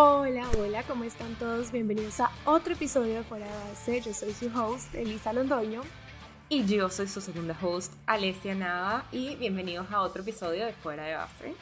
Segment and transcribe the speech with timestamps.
[0.00, 1.72] Hola, hola, ¿cómo están todos?
[1.72, 4.00] Bienvenidos a otro episodio de Fuera de Base.
[4.00, 5.82] Yo soy su host, Elisa Londoño.
[6.48, 9.06] Y yo soy su segunda host, Alessia Nava.
[9.10, 11.54] Y bienvenidos a otro episodio de Fuera de Base.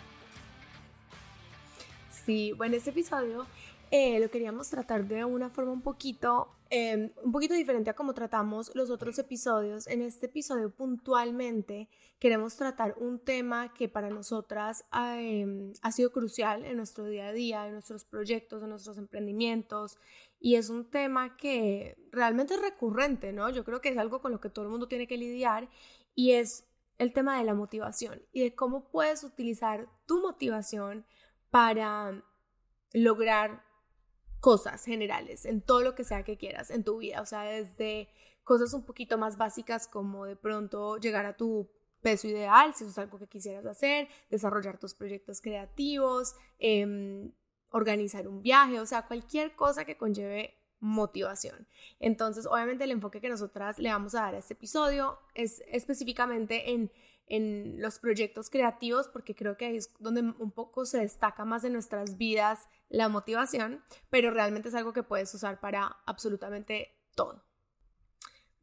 [2.10, 3.46] Sí, bueno, este episodio
[3.90, 8.14] eh, lo queríamos tratar de una forma un poquito, em, un poquito diferente a como
[8.14, 9.86] tratamos los otros episodios.
[9.86, 16.64] En este episodio puntualmente queremos tratar un tema que para nosotras em, ha sido crucial
[16.64, 19.98] en nuestro día a día, en nuestros proyectos, en nuestros emprendimientos.
[20.40, 23.48] Y es un tema que realmente es recurrente, ¿no?
[23.50, 25.68] Yo creo que es algo con lo que todo el mundo tiene que lidiar
[26.14, 26.66] y es
[26.98, 31.06] el tema de la motivación y de cómo puedes utilizar tu motivación
[31.50, 32.22] para
[32.92, 33.65] lograr
[34.46, 38.08] cosas generales, en todo lo que sea que quieras en tu vida, o sea, desde
[38.44, 41.68] cosas un poquito más básicas como de pronto llegar a tu
[42.00, 47.32] peso ideal, si eso es algo que quisieras hacer, desarrollar tus proyectos creativos, em,
[47.70, 51.66] organizar un viaje, o sea, cualquier cosa que conlleve motivación.
[51.98, 56.70] Entonces, obviamente el enfoque que nosotras le vamos a dar a este episodio es específicamente
[56.70, 56.92] en
[57.26, 61.72] en los proyectos creativos, porque creo que es donde un poco se destaca más en
[61.72, 67.42] nuestras vidas la motivación, pero realmente es algo que puedes usar para absolutamente todo.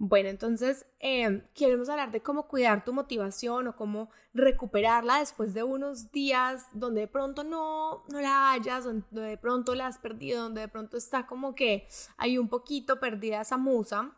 [0.06, 5.64] Bueno, entonces eh, queremos hablar de cómo cuidar tu motivación o cómo recuperarla después de
[5.64, 10.44] unos días donde de pronto no, no la hayas, donde de pronto la has perdido,
[10.44, 14.14] donde de pronto está como que hay un poquito perdida esa musa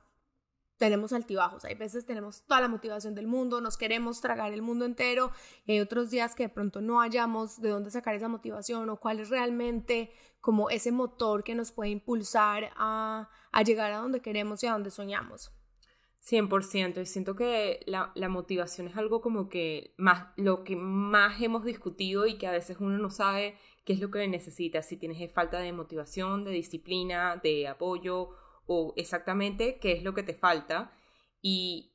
[0.77, 1.65] tenemos altibajos.
[1.65, 5.31] Hay veces tenemos toda la motivación del mundo, nos queremos tragar el mundo entero
[5.65, 8.99] y hay otros días que de pronto no hayamos de dónde sacar esa motivación o
[8.99, 13.30] cuál es realmente como ese motor que nos puede impulsar a,
[13.65, 15.52] llegar a donde queremos y a donde soñamos.
[16.23, 21.39] 100%, y siento que la, la, motivación es algo como que más, lo que más
[21.39, 24.97] hemos discutido y que a veces uno no sabe qué es lo que necesita, si
[24.97, 28.31] tienes falta de motivación, de disciplina, de apoyo
[28.67, 30.92] o exactamente qué es lo que te falta.
[31.42, 31.92] Y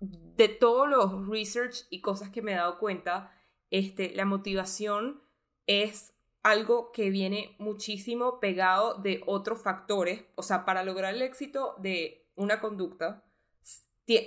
[0.00, 3.32] de todos los research y cosas que me he dado cuenta,
[3.70, 5.22] este, la motivación
[5.66, 6.12] es
[6.42, 10.24] algo que viene muchísimo pegado de otros factores.
[10.34, 13.24] O sea, para lograr el éxito de una conducta,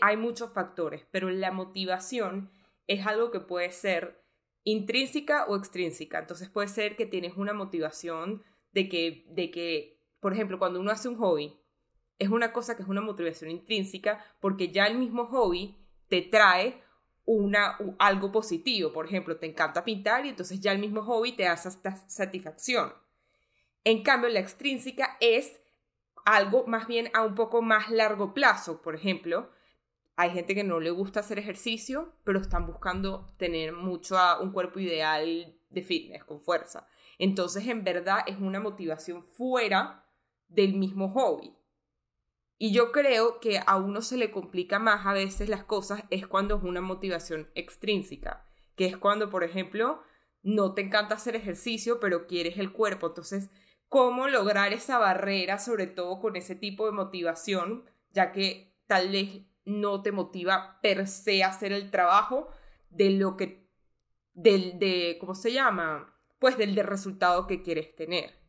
[0.02, 2.50] hay muchos factores, pero la motivación
[2.88, 4.24] es algo que puede ser
[4.64, 6.20] intrínseca o extrínseca.
[6.20, 9.95] Entonces puede ser que tienes una motivación de que, de que
[10.26, 11.56] por ejemplo, cuando uno hace un hobby,
[12.18, 15.78] es una cosa que es una motivación intrínseca porque ya el mismo hobby
[16.10, 16.82] te trae
[17.26, 18.92] una, algo positivo.
[18.92, 22.92] Por ejemplo, te encanta pintar y entonces ya el mismo hobby te da satisfacción.
[23.84, 25.62] En cambio, la extrínseca es
[26.26, 28.82] algo más bien a un poco más largo plazo.
[28.82, 29.52] Por ejemplo,
[30.16, 34.80] hay gente que no le gusta hacer ejercicio, pero están buscando tener mucho un cuerpo
[34.80, 36.88] ideal de fitness, con fuerza.
[37.20, 40.02] Entonces, en verdad, es una motivación fuera
[40.48, 41.56] del mismo hobby.
[42.58, 46.26] Y yo creo que a uno se le complica más a veces las cosas es
[46.26, 48.46] cuando es una motivación extrínseca,
[48.76, 50.02] que es cuando, por ejemplo,
[50.42, 53.08] no te encanta hacer ejercicio, pero quieres el cuerpo.
[53.08, 53.50] Entonces,
[53.90, 59.42] ¿cómo lograr esa barrera, sobre todo con ese tipo de motivación, ya que tal vez
[59.66, 62.50] no te motiva per se hacer el trabajo
[62.90, 63.68] de lo que,
[64.34, 66.16] del, de, ¿cómo se llama?
[66.40, 68.45] Pues del de resultado que quieres tener.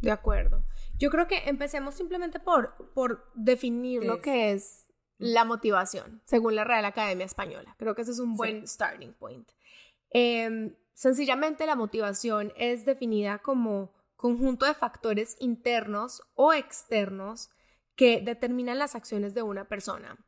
[0.00, 0.64] De acuerdo.
[0.98, 4.86] Yo creo que empecemos simplemente por, por definir lo que es
[5.18, 7.74] la motivación, según la Real Academia Española.
[7.78, 9.48] Creo que ese es un buen starting point.
[10.10, 17.50] Em, sencillamente la motivación es definida como conjunto de factores internos o externos
[17.96, 20.18] que determinan las acciones de una persona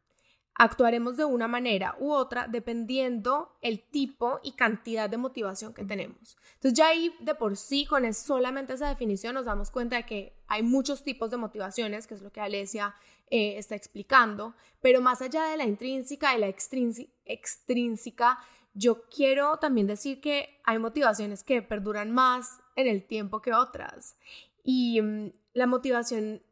[0.58, 6.38] actuaremos de una manera u otra dependiendo el tipo y cantidad de motivación que tenemos.
[6.54, 10.36] Entonces ya ahí de por sí con solamente esa definición nos damos cuenta de que
[10.48, 12.94] hay muchos tipos de motivaciones, que es lo que Alesia
[13.28, 18.38] eh, está explicando, pero más allá de la intrínseca y la extrínseca,
[18.72, 24.16] yo quiero también decir que hay motivaciones que perduran más en el tiempo que otras.
[24.62, 26.42] Y mm, la motivación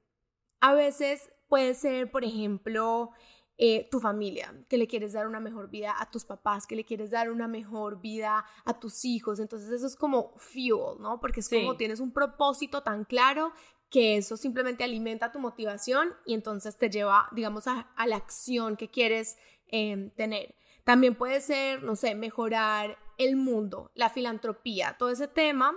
[0.61, 3.13] a veces puede ser, por ejemplo,
[3.57, 6.85] eh, tu familia, que le quieres dar una mejor vida a tus papás, que le
[6.85, 9.39] quieres dar una mejor vida a tus hijos.
[9.39, 11.21] Entonces eso es como fuel, ¿no?
[11.21, 13.53] Porque es como tienes un propósito tan claro
[13.91, 18.91] que eso simplemente alimenta tu motivación y entonces te lleva, digamos, a, la acción que
[18.91, 19.37] quieres
[19.69, 20.57] em, tener.
[20.83, 25.77] También puede ser, no sé, mejorar el mundo, la filantropía, todo ese tema.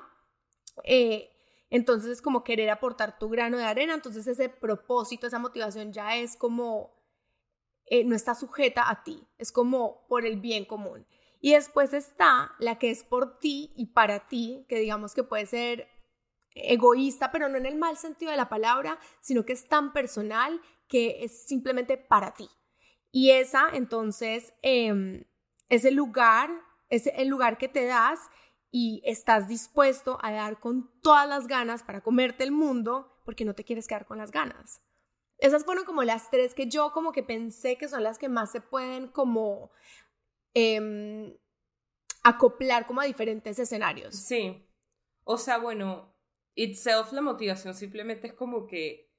[0.84, 1.30] Eh,
[1.70, 6.16] entonces es como querer aportar tu grano de arena, entonces ese propósito, esa motivación ya
[6.16, 6.97] es como
[7.90, 11.06] eh, no está sujeta a ti, es como por el bien común.
[11.40, 15.46] Y después está la que es por ti y para ti, que digamos que puede
[15.46, 15.88] ser
[16.56, 20.60] egoísta, pero no en el mal sentido de la palabra, sino que es tan personal
[20.88, 22.50] que es simplemente para ti.
[23.12, 25.26] Y esa, entonces, em,
[25.70, 26.50] es el lugar,
[26.90, 28.20] es el lugar que te das
[28.72, 33.54] y estás dispuesto a dar con todas las ganas para comerte el mundo porque no
[33.54, 34.82] te quieres quedar con las ganas.
[35.38, 38.52] Esas fueron como las tres que yo como que pensé que son las que más
[38.52, 39.72] se pueden como
[40.54, 41.38] em,
[42.24, 44.16] acoplar como a diferentes escenarios.
[44.16, 44.68] Sí.
[45.24, 46.16] O sea, bueno,
[46.56, 49.12] itself la motivación simplemente es como que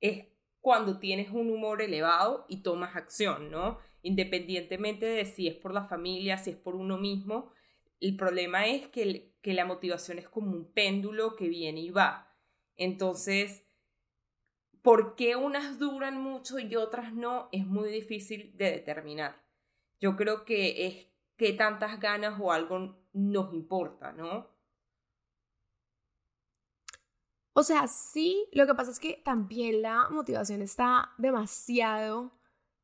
[0.00, 0.26] es
[0.60, 3.78] cuando tienes un humor elevado y tomas acción, ¿no?
[4.02, 7.52] Independientemente de si es por la familia, si es por uno mismo,
[8.00, 12.34] el problema es que, que la motivación es como un péndulo que viene y va.
[12.76, 13.64] Entonces,
[14.82, 17.48] ¿por qué unas duran mucho y otras no?
[17.52, 19.42] Es muy difícil de determinar.
[20.00, 21.06] Yo creo que es
[21.36, 24.48] que tantas ganas o algo nos importa, ¿no?
[27.52, 32.38] O sea, sí, lo que pasa es que también la motivación está demasiado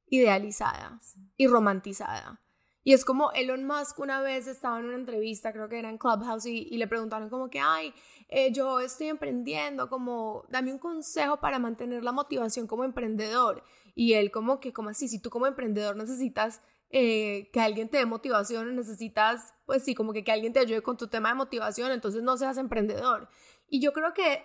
[0.06, 1.00] idealizada
[1.37, 2.40] y romantizada.
[2.86, 5.98] Y es como Elon Musk una vez estaba en una entrevista, creo que era en
[5.98, 7.92] Clubhouse, y, le preguntaron como que, ay,
[8.28, 13.64] eh, yo estoy emprendiendo, como, dame un consejo para mantener la motivación como emprendedor.
[13.96, 17.98] Y él como que, como así, si tú como emprendedor necesitas eh, que alguien te
[17.98, 21.34] dé motivación, necesitas, pues sí, como que, que alguien te ayude con tu tema de
[21.34, 23.28] motivación, entonces no seas emprendedor.
[23.68, 24.44] Y yo creo que,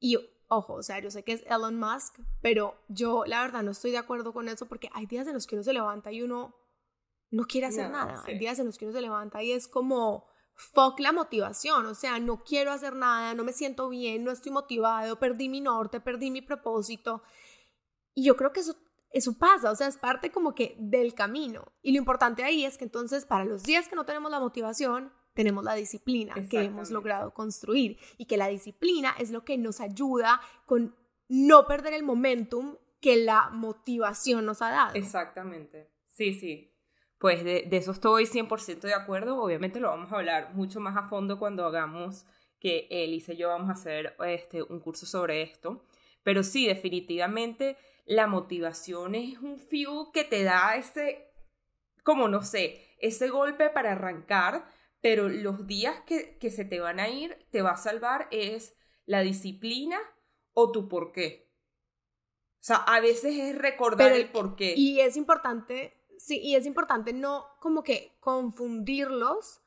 [0.00, 0.18] y
[0.48, 3.92] ojo, o sea, yo sé que es Elon Musk, pero yo la verdad no estoy
[3.92, 6.65] de acuerdo con eso porque hay días en los que uno se levanta y uno
[7.30, 8.22] no quiere hacer nada.
[8.26, 11.94] Hay días en los que uno se levanta y es como, fuck la motivación, o
[11.94, 16.00] sea, no quiero hacer nada, no me siento bien, no estoy motivado, perdí mi norte,
[16.00, 17.22] perdí mi propósito.
[18.14, 18.76] Y yo creo que eso,
[19.10, 21.72] eso pasa, o sea, es parte como que del camino.
[21.82, 25.12] Y lo importante ahí es que entonces para los días que no tenemos la motivación,
[25.34, 29.80] tenemos la disciplina que hemos logrado construir y que la disciplina es lo que nos
[29.80, 30.96] ayuda con
[31.28, 34.94] no perder el momentum que la motivación nos ha dado.
[34.94, 35.92] Exactamente.
[36.08, 36.72] Sí, sí.
[37.18, 39.40] Pues de, eso estoy 100% de acuerdo.
[39.42, 42.26] Obviamente lo vamos a hablar mucho más a fondo cuando hagamos
[42.60, 45.84] que Elise y yo vamos a hacer este, un curso sobre esto.
[46.22, 51.32] Pero sí, definitivamente la motivación es un fuel que te da ese,
[52.02, 54.66] como no sé, ese golpe para arrancar,
[55.00, 58.76] pero los días que, que se te van a ir, te va a salvar es
[59.06, 59.98] la disciplina
[60.52, 61.46] o tu por qué.
[62.60, 64.74] O sea, a veces es recordar el por qué.
[64.76, 69.62] Y es importante sí, y es importante no como que confundirlos,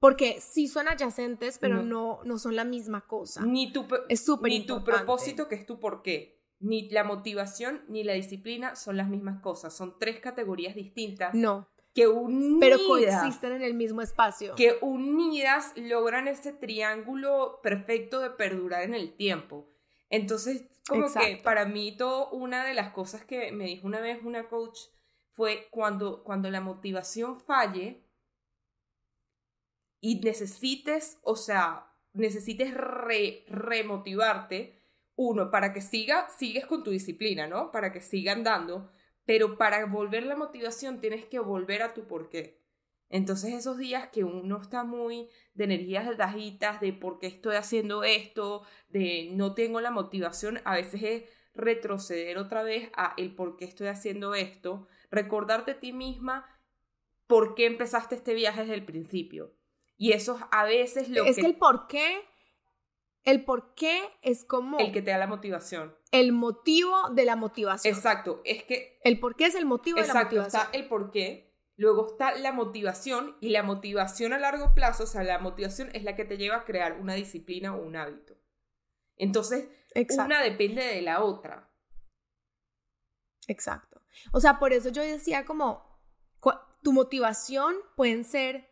[0.00, 3.44] porque sí son adyacentes, pero no, no, son la misma cosa.
[3.44, 6.40] Ni tu, es Ni tu propósito, que es tu por qué.
[6.58, 9.76] Ni la motivación ni la disciplina son las mismas cosas.
[9.76, 11.34] Son tres categorías distintas.
[11.34, 11.68] No.
[11.94, 12.60] Que unidas.
[12.60, 14.54] Pero coexisten en el mismo espacio.
[14.54, 19.68] Que unidas logran ese triángulo perfecto de perdurar en el tiempo.
[20.08, 24.18] Entonces, como que para mí, todo, una de las cosas que me dijo una vez
[24.24, 24.78] una coach
[25.40, 28.04] fue cuando, cuando la motivación falle
[29.98, 34.78] y necesites, o sea, necesites remotivarte,
[35.16, 37.70] uno, para que siga, sigues con tu disciplina, ¿no?
[37.70, 38.92] Para que siga andando,
[39.24, 42.60] pero para volver la motivación tienes que volver a tu porqué.
[43.08, 48.04] Entonces esos días que uno está muy de energías bajitas, de por qué estoy haciendo
[48.04, 51.22] esto, de no tengo la motivación, a veces es
[51.54, 56.46] retroceder otra vez a el por qué estoy haciendo esto, recordarte a ti misma
[57.26, 59.54] por qué empezaste este viaje desde el principio.
[59.96, 61.42] Y eso a veces lo es que...
[61.42, 62.22] el por qué,
[63.24, 64.78] el por qué es como...
[64.78, 65.94] El que te da la motivación.
[66.10, 67.94] El motivo de la motivación.
[67.94, 68.98] Exacto, es que...
[69.04, 70.44] El por qué es el motivo de la motivación.
[70.44, 75.04] Exacto, está el por qué, luego está la motivación y la motivación a largo plazo,
[75.04, 77.96] o sea, la motivación es la que te lleva a crear una disciplina o un
[77.96, 78.36] hábito.
[79.16, 79.68] Entonces,
[80.18, 81.70] una depende de la otra.
[83.46, 83.89] Exacto.
[84.32, 85.88] O sea, por eso yo decía como,
[86.82, 88.68] tu motivación pueden ser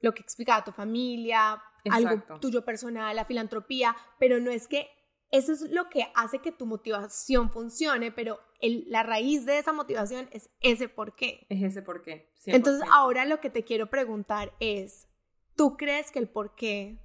[0.00, 4.88] lo que explica tu familia, algo tuyo personal, la filantropía, pero no es que
[5.30, 10.28] eso es lo que hace que tu motivación funcione, pero la raíz de esa motivación
[10.32, 11.46] es ese por qué.
[11.48, 12.32] Es ese por qué.
[12.46, 15.08] Entonces, ahora lo que te quiero preguntar es,
[15.56, 17.00] ¿tú crees que el por qué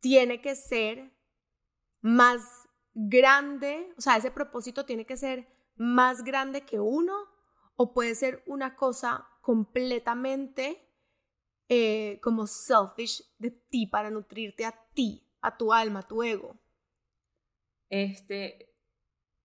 [0.00, 1.12] tiene que ser
[2.00, 2.42] más
[2.94, 5.46] grande, o sea, ese propósito tiene que ser
[5.80, 7.16] más grande que uno
[7.74, 10.86] o puede ser una cosa completamente
[11.70, 16.60] eh, como selfish de ti para nutrirte a ti, a tu alma, a tu ego.
[17.88, 18.76] Este,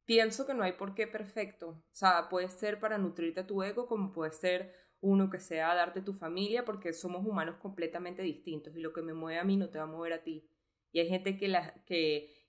[0.04, 1.70] pienso que no hay por qué perfecto.
[1.70, 5.74] O sea, puede ser para nutrirte a tu ego como puede ser uno que sea
[5.74, 9.56] darte tu familia, porque somos humanos completamente distintos y lo que me mueve a mí
[9.56, 10.50] no te va a mover a ti.
[10.92, 12.45] Y hay gente que, la, que,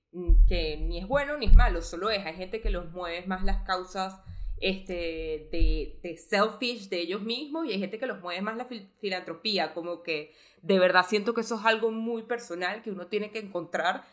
[0.48, 2.24] que ni es bueno ni es malo, solo es.
[2.24, 4.20] Hay gente que los mueve más las causas
[4.58, 8.66] este, de, de, selfish de ellos mismos y hay gente que los mueve más la
[9.00, 13.30] filantropía, como que de verdad siento que eso es algo muy personal que uno tiene
[13.30, 14.04] que encontrar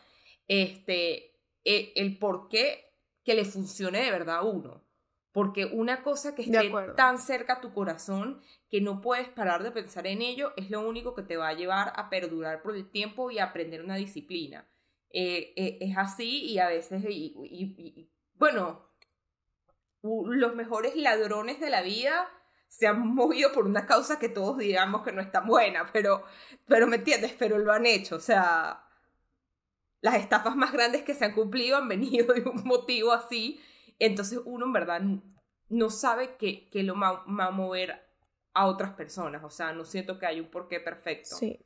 [0.46, 1.34] este,
[1.64, 2.92] e, el por qué
[3.24, 4.84] que le funcione de verdad a uno.
[5.32, 9.72] Porque una cosa que esté tan cerca a tu corazón que no puedes parar de
[9.72, 12.88] pensar en ello es lo único que te va a llevar a perdurar por el
[12.88, 14.68] tiempo y a aprender una disciplina.
[15.16, 18.90] Eh, eh, es así y a veces, y, bueno,
[20.02, 22.28] los mejores ladrones de la vida
[22.66, 26.24] se han movido por una causa que todos digamos que no es tan buena, pero,
[26.66, 28.84] pero me entiendes, pero lo han hecho, o sea,
[30.00, 33.60] las estafas más grandes que se han cumplido han venido de un motivo así
[33.98, 35.02] entonces uno en verdad
[35.68, 38.00] no sabe que, lo va, a mover
[38.52, 41.36] a otras personas, o sea, no siento que hay un porqué perfecto.
[41.36, 41.58] Sí.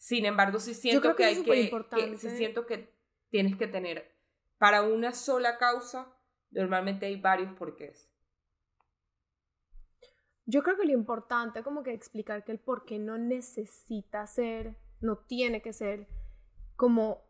[0.00, 2.96] Sin embargo, sí siento que, hay que, que sí siento que
[3.28, 4.16] tienes que tener
[4.56, 6.10] para una sola causa,
[6.50, 8.10] normalmente hay varios porqués.
[10.46, 14.74] Yo creo que lo importante es como que explicar que el porqué no necesita ser,
[15.00, 16.08] no tiene que ser
[16.76, 17.28] como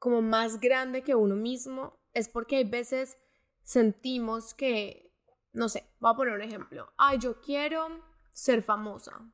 [0.00, 3.18] como más grande que uno mismo es porque hay veces
[3.62, 5.14] sentimos que,
[5.52, 6.92] no sé, voy a poner un ejemplo.
[6.96, 7.88] Ay, yo quiero
[8.30, 9.32] ser famosa.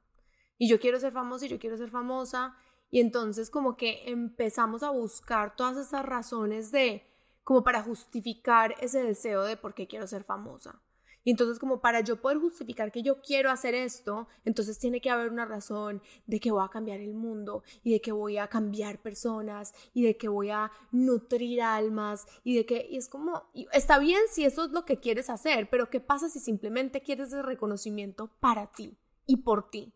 [0.65, 2.57] Y yo quiero ser famosa y yo quiero ser famosa.
[2.91, 7.07] Y entonces como que empezamos a buscar todas esas razones de,
[7.43, 10.81] como para justificar ese deseo de por qué quiero ser famosa.
[11.23, 15.11] Y entonces como para yo poder justificar que yo quiero hacer esto, entonces tiene que
[15.11, 18.49] haber una razón de que voy a cambiar el mundo y de que voy a
[18.49, 23.51] cambiar personas y de que voy a nutrir almas y de que y es como,
[23.75, 27.27] está bien si eso es lo que quieres hacer, pero ¿qué pasa si simplemente quieres
[27.27, 29.93] ese reconocimiento para ti y por ti?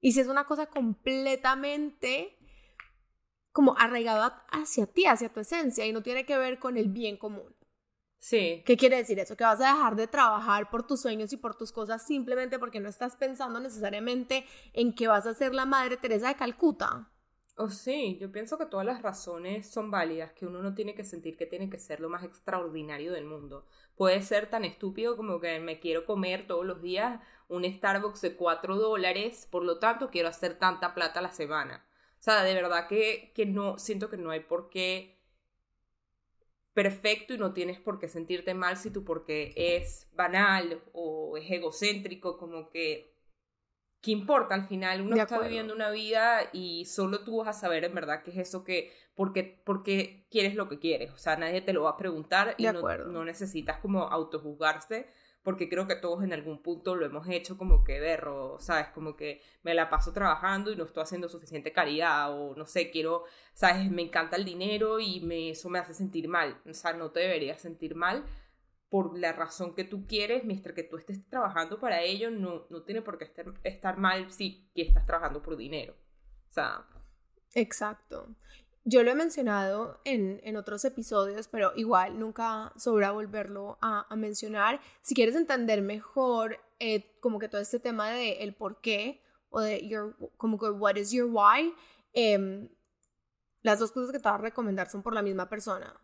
[0.00, 2.36] Y si es una cosa completamente
[3.52, 7.16] como arraigada hacia ti, hacia tu esencia y no tiene que ver con el bien
[7.16, 7.54] común.
[8.18, 8.62] Sí.
[8.66, 9.36] ¿Qué quiere decir eso?
[9.36, 12.80] Que vas a dejar de trabajar por tus sueños y por tus cosas simplemente porque
[12.80, 17.10] no estás pensando necesariamente en que vas a ser la Madre Teresa de Calcuta.
[17.56, 21.02] Oh, sí, yo pienso que todas las razones son válidas, que uno no tiene que
[21.02, 23.66] sentir que tiene que ser lo más extraordinario del mundo.
[23.96, 28.36] Puede ser tan estúpido como que me quiero comer todos los días un Starbucks de
[28.36, 31.84] 4 dólares, por lo tanto quiero hacer tanta plata a la semana.
[32.18, 35.18] O sea, de verdad que, que no, siento que no hay por qué
[36.78, 41.50] perfecto y no tienes por qué sentirte mal si tu porque es banal o es
[41.50, 43.16] egocéntrico, como que,
[44.00, 44.54] ¿qué importa?
[44.54, 48.22] Al final uno está viviendo una vida y solo tú vas a saber en verdad
[48.22, 51.82] qué es eso que, porque, porque quieres lo que quieres, o sea, nadie te lo
[51.82, 55.10] va a preguntar y no, no, necesitas como autojuzgarse
[55.48, 58.88] porque creo que todos en algún punto lo hemos hecho como que berro, ¿sabes?
[58.88, 62.90] Como que me la paso trabajando y no estoy haciendo suficiente caridad o no sé,
[62.90, 63.24] quiero,
[63.54, 63.90] ¿sabes?
[63.90, 67.62] Me encanta el dinero y eso me hace sentir mal, o sea, no te deberías
[67.62, 68.26] sentir mal
[68.90, 72.82] por la razón que tú quieres, mientras que tú estés trabajando para ello, no, no
[72.82, 75.94] tiene por qué estar, estar mal si estás trabajando por dinero.
[76.50, 76.86] O sea.
[77.54, 78.36] Exacto.
[78.90, 84.80] Yo lo he mencionado en, en, otros episodios, pero igual nunca sobra volverlo a, mencionar.
[85.02, 89.60] Si quieres entender mejor eh, como que todo este tema de el por qué o
[89.60, 91.74] de your, como que what is your why,
[92.14, 92.66] eh,
[93.60, 95.94] las dos cosas que te voy a recomendar son por la misma persona.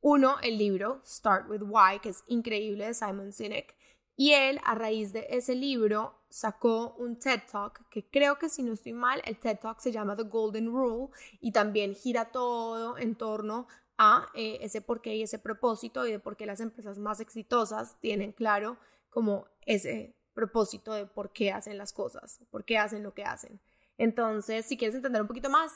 [0.00, 3.74] Uno, el libro Start with Why, que es increíble de Simon Sinek.
[4.20, 8.64] Y él, a raíz de ese libro, sacó un TED Talk, que creo que si
[8.64, 12.98] no estoy mal, el TED Talk se llama The Golden Rule y también gira todo
[12.98, 16.98] en torno a eh, ese porqué y ese propósito y de por qué las empresas
[16.98, 18.76] más exitosas tienen claro
[19.08, 23.60] como ese propósito de por qué hacen las cosas, por qué hacen lo que hacen.
[23.98, 25.70] Entonces, si quieres entender un poquito más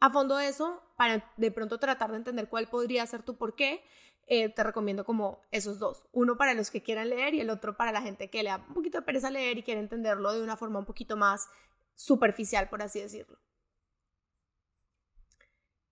[0.00, 3.84] a fondo eso, para de pronto tratar de entender cuál podría ser tu por qué,
[4.26, 6.06] eh, te recomiendo como esos dos.
[6.12, 8.64] Uno para los que quieran leer y el otro para la gente que le da
[8.68, 11.48] un poquito de pereza leer y quiere entenderlo de una forma un poquito más
[11.94, 13.38] superficial, por así decirlo.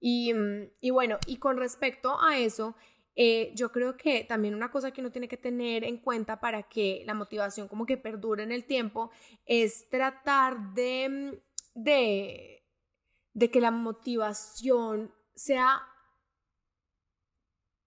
[0.00, 2.74] Y, mm, y bueno, y con respecto a eso,
[3.14, 6.62] eh, yo creo que también una cosa que uno tiene que tener en cuenta para
[6.64, 9.10] que la motivación como que perdure en el tiempo
[9.44, 12.64] es tratar de, mm, de,
[13.34, 15.82] de que la motivación sea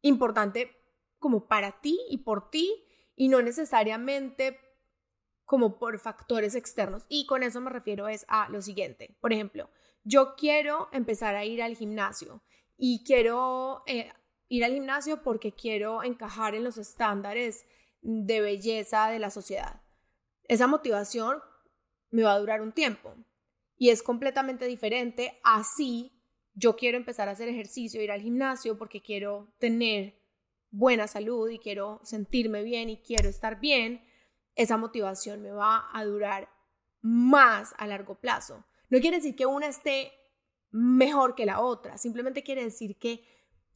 [0.08, 0.76] importante
[1.20, 2.86] como para ti y por ti
[3.16, 4.60] y no necesariamente
[5.44, 7.06] como por factores externos.
[7.10, 9.16] Y con eso me refiero es a lo siguiente.
[9.22, 9.70] Por ejemplo,
[10.04, 12.44] yo quiero empezar a ir al gimnasio
[12.78, 14.12] y quiero eh,
[14.48, 17.66] ir al gimnasio porque quiero encajar en los estándares
[18.02, 19.82] de belleza de la sociedad.
[20.48, 21.40] esa motivación
[22.12, 23.16] me va a durar un tiempo
[23.78, 26.15] y es completamente diferente así
[26.56, 30.20] yo quiero empezar a hacer ejercicio, ir al gimnasio porque quiero tener
[30.72, 34.04] buena salud y quiero sentirme bien y quiero estar bien,
[34.56, 36.50] esa motivación me va a durar
[37.02, 38.66] más a largo plazo.
[38.90, 40.12] No quiere decir que una esté
[40.72, 43.24] mejor que la otra, simplemente quiere decir que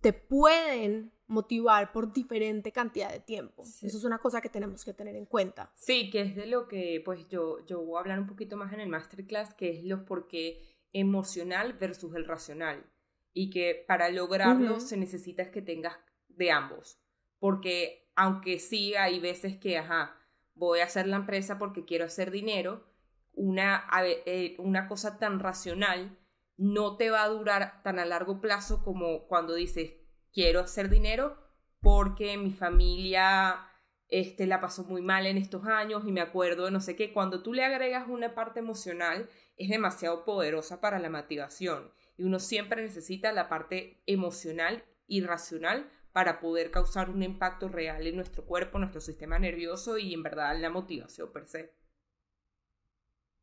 [0.01, 3.63] te pueden motivar por diferente cantidad de tiempo.
[3.63, 5.71] Eso es una cosa que tenemos que tener en cuenta.
[5.75, 8.73] Sí, que es de lo que pues yo, yo voy a hablar un poquito más
[8.73, 12.85] en el masterclass, que es lo porque emocional versus el racional.
[13.33, 16.99] Y que para lograrlo se necesita que tengas de ambos.
[17.39, 20.15] Porque aunque sí hay veces que, ajá,
[20.55, 22.85] voy a hacer la empresa porque quiero hacer dinero,
[23.33, 26.17] una, eh, una cosa tan racional
[26.57, 29.93] no te va a durar tan a largo plazo como cuando dices,
[30.33, 31.37] quiero hacer dinero
[31.79, 33.65] porque mi familia
[34.09, 37.13] este, la pasó muy mal en estos años y me acuerdo de no sé qué.
[37.13, 41.91] Cuando tú le agregas una parte emocional, es demasiado poderosa para la motivación.
[42.17, 48.05] Y uno siempre necesita la parte emocional y racional para poder causar un impacto real
[48.05, 51.73] en nuestro cuerpo, nuestro sistema nervioso y en verdad la motivación per se.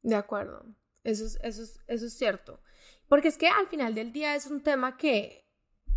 [0.03, 0.67] De acuerdo,
[1.05, 2.61] eso es, eso eso es cierto.
[3.09, 5.47] Porque es que al final del día es un tema que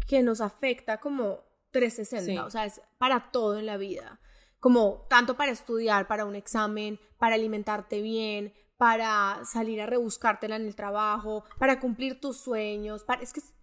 [0.10, 4.20] que nos afecta como 360, o sea, es para todo en la vida,
[4.60, 10.66] como tanto para estudiar, para un examen, para alimentarte bien, para salir a rebuscártela en
[10.66, 13.54] el trabajo, para cumplir tus sueños, para, es que es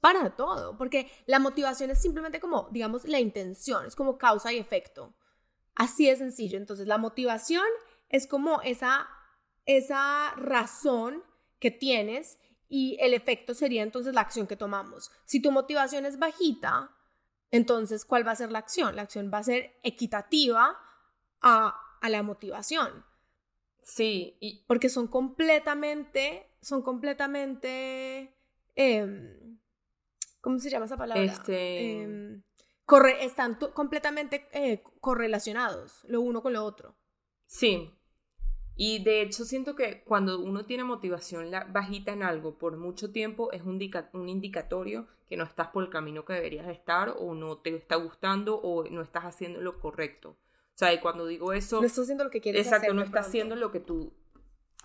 [0.00, 4.58] para todo, porque la motivación es simplemente como, digamos, la intención, es como causa y
[4.58, 5.14] efecto.
[5.74, 6.58] Así de sencillo.
[6.58, 7.66] Entonces, la motivación
[8.08, 9.08] es como esa,
[9.66, 11.22] esa razón
[11.58, 12.38] que tienes
[12.68, 15.10] y el efecto sería entonces la acción que tomamos.
[15.26, 16.95] Si tu motivación es bajita,
[17.50, 18.96] entonces ¿cuál va a ser la acción?
[18.96, 20.78] La acción va a ser equitativa
[21.40, 23.04] a, la motivación.
[23.82, 24.64] Sí, y...
[24.66, 28.36] porque son completamente, son completamente,
[28.74, 29.58] em,
[30.40, 31.24] ¿cómo se llama esa palabra?
[31.24, 32.02] Este...
[32.02, 32.42] Em,
[32.84, 36.96] corre, están completamente eh, correlacionados lo uno con lo otro.
[37.46, 37.95] Sí,
[38.76, 43.50] y de hecho siento que cuando uno tiene motivación bajita en algo por mucho tiempo
[43.52, 43.80] es un,
[44.12, 47.96] un indicatorio que no estás por el camino que deberías estar o no te está
[47.96, 50.30] gustando o no estás haciendo lo correcto.
[50.30, 51.80] O sea, y cuando digo eso...
[51.80, 54.12] No estás haciendo lo que quieres exacto, no estás haciendo lo que tu,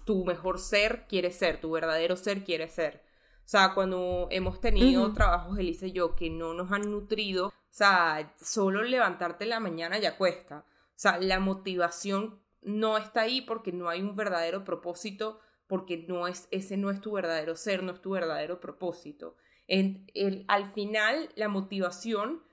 [0.06, 3.04] tu mejor ser quiere ser, tu verdadero ser quiere ser.
[3.46, 7.54] O sea, cuando hemos tenido trabajos, Elisa y yo, que no nos han nutrido, o
[7.70, 10.66] sea, solo levantarte la mañana ya cuesta.
[10.70, 16.28] O sea, la motivación no está ahí porque no hay un verdadero propósito, porque no
[16.28, 19.36] es, ese no es tu verdadero ser, no es tu verdadero propósito.
[19.68, 22.44] En, el, al final, la motivación,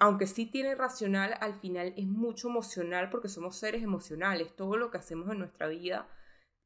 [0.00, 4.56] aunque sí tiene racional, al final es mucho emocional porque somos seres emocionales.
[4.56, 6.08] Todo lo que hacemos en nuestra vida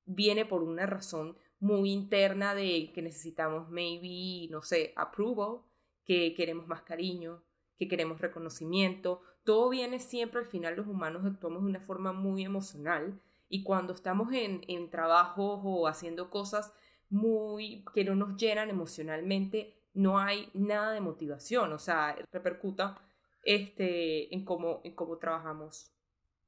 [0.05, 5.63] viene por una razón muy interna de que necesitamos maybe, no sé, approval,
[6.05, 7.43] que queremos más cariño,
[7.77, 12.45] que queremos reconocimiento, todo viene siempre al final los humanos actuamos de una forma muy
[12.45, 16.75] emocional y cuando estamos en, en trabajos o haciendo cosas
[17.09, 23.01] muy que no nos llenan emocionalmente, no hay nada de motivación, o sea, repercuta
[23.43, 25.93] este, en, cómo, en cómo trabajamos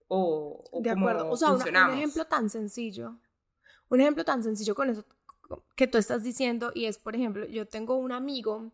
[0.07, 1.31] o, o de acuerdo.
[1.31, 3.17] o sea, un ejemplo tan sencillo,
[3.89, 5.07] un ejemplo tan sencillo con eso
[5.75, 8.73] que tú estás diciendo y es, por ejemplo, yo tengo un amigo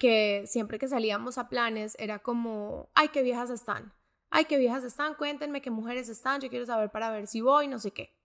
[0.00, 3.92] que siempre que salíamos a planes era como, ay, qué viejas están,
[4.30, 7.68] ay, qué viejas están, cuéntenme qué mujeres están, yo quiero saber para ver si voy,
[7.68, 8.16] no sé qué.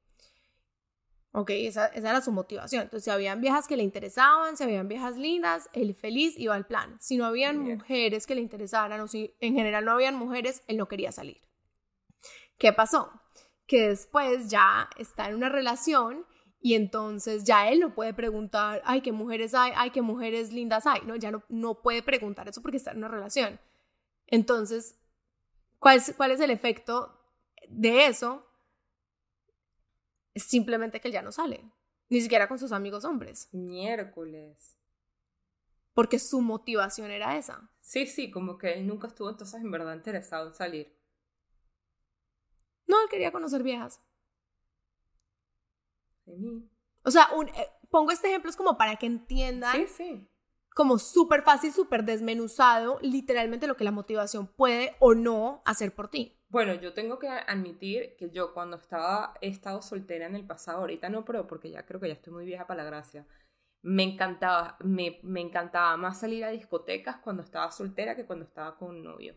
[1.33, 2.83] Ok, esa, era su motivación.
[2.83, 6.65] Entonces, si habían viejas que le interesaban, si habían viejas lindas, él feliz iba al
[6.65, 6.95] plan.
[7.01, 10.77] Si no habían mujeres que le interesaran o si en general no habían mujeres, él
[10.77, 11.41] no quería salir.
[12.57, 13.11] ¿Qué pasó?
[13.67, 16.25] Que después ya está en una relación
[16.65, 20.87] y entonces ya él no puede preguntar, ay, qué mujeres hay, ay, qué mujeres lindas
[20.87, 21.15] hay, ¿no?
[21.15, 23.59] Ya no, no puede preguntar eso porque está en una relación.
[24.25, 24.99] Entonces,
[25.77, 27.21] ¿cuál es, cuál es el efecto
[27.69, 28.47] de eso?
[30.33, 31.63] Es simplemente que él ya no sale,
[32.09, 33.47] ni siquiera con sus amigos hombres.
[33.51, 34.75] Miércoles.
[35.93, 37.69] Porque su motivación era esa.
[37.79, 40.97] Sí, sí, como que él nunca estuvo entonces en verdad interesado en salir.
[42.87, 44.01] No, él quería conocer viejas.
[47.03, 49.75] O sea, eh, pongo este ejemplo es como para que entiendan.
[50.73, 56.09] Como súper fácil, súper desmenuzado, literalmente lo que la motivación puede o no hacer por
[56.09, 56.37] ti.
[56.49, 60.79] Bueno, yo tengo que admitir que yo cuando estaba, he estado soltera en el pasado,
[60.79, 63.25] ahorita no, pero porque ya creo que ya estoy muy vieja para la gracia,
[63.81, 68.77] me encantaba, me, me encantaba más salir a discotecas cuando estaba soltera que cuando estaba
[68.77, 69.35] con un novio.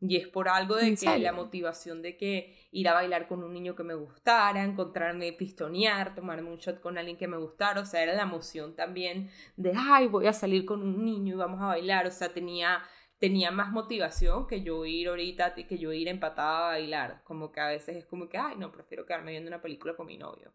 [0.00, 3.52] Y es por algo de que la motivación de que ir a bailar con un
[3.52, 7.84] niño que me gustara, encontrarme, pistonear, tomarme un shot con alguien que me gustara, o
[7.84, 11.60] sea, era la emoción también de, ay, voy a salir con un niño y vamos
[11.60, 12.80] a bailar, o sea, tenía,
[13.18, 17.60] tenía más motivación que yo ir ahorita, que yo ir empatada a bailar, como que
[17.60, 20.54] a veces es como que, ay, no, prefiero quedarme viendo una película con mi novio.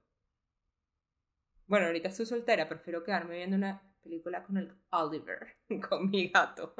[1.67, 5.57] Bueno, ahorita estoy soltera, prefiero quedarme viendo una película con el Oliver,
[5.89, 6.73] con mi gato.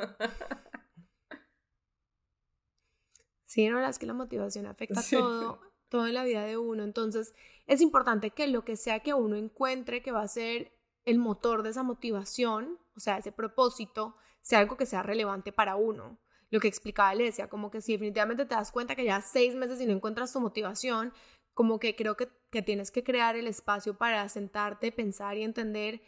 [3.46, 6.84] Sí, no, es que la motivación afecta todo, todo en la vida de uno.
[6.84, 7.34] Entonces,
[7.68, 10.72] es importante que lo que sea que uno encuentre que va a ser
[11.06, 15.76] el motor de esa motivación, o sea, ese propósito, sea algo que sea relevante para
[15.76, 16.20] uno.
[16.50, 19.56] Lo que explicaba le decía, como que si definitivamente te das cuenta que ya seis
[19.56, 21.14] meses y no encuentras tu motivación,
[21.54, 26.02] como que creo que, que tienes que crear el espacio para sentarte, pensar y entender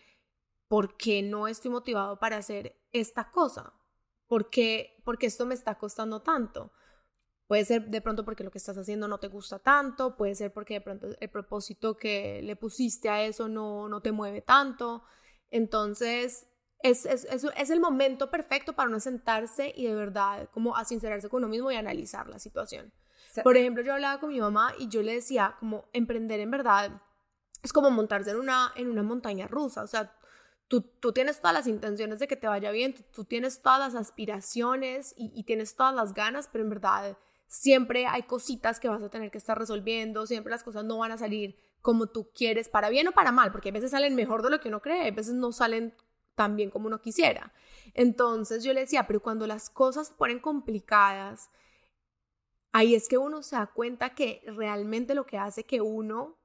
[0.67, 3.73] por qué no estoy motivado para hacer esta cosa,
[4.27, 6.71] por qué, porque esto me está costando tanto.
[7.47, 10.51] Puede ser de pronto porque lo que estás haciendo no te gusta tanto, puede ser
[10.51, 15.03] porque de pronto el propósito que le pusiste a eso no, no te mueve tanto.
[15.51, 16.47] Entonces,
[16.81, 21.29] es, es, es, el momento perfecto para uno sentarse y de verdad como a sincerarse
[21.29, 22.91] con uno mismo y analizar la situación.
[23.43, 27.01] Por ejemplo, yo hablaba con mi mamá y yo le decía como emprender en verdad
[27.65, 29.83] es como montarse en una, en una montaña rusa.
[29.83, 30.15] O sea,
[30.67, 33.95] tú, tú tienes todas las intenciones de que te vaya bien, tú, tienes todas las
[33.95, 39.01] aspiraciones y, y tienes todas las ganas, pero en verdad siempre hay cositas que vas
[39.01, 42.67] a tener que estar resolviendo, siempre las cosas no van a salir como tú quieres,
[42.67, 45.07] para bien o para mal, porque a veces salen mejor de lo que uno cree,
[45.07, 45.93] a veces no salen
[46.33, 47.53] tan bien como uno quisiera.
[47.93, 51.49] Entonces yo le decía, pero cuando las cosas se ponen complicadas,
[52.71, 56.37] ahí es que uno se da cuenta que realmente lo que hace que uno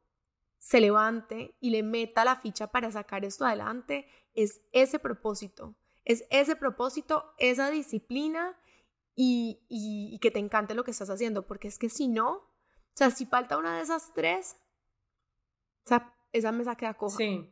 [0.59, 6.25] se levante y le meta la ficha para sacar esto adelante es ese propósito, es
[6.31, 8.59] ese propósito, esa disciplina
[9.15, 12.47] y, que te encante lo que estás haciendo, porque es que si no, o
[12.95, 14.57] sea, si falta una de esas tres,
[15.85, 17.17] o sea, esa mesa queda coja.
[17.17, 17.51] Sí,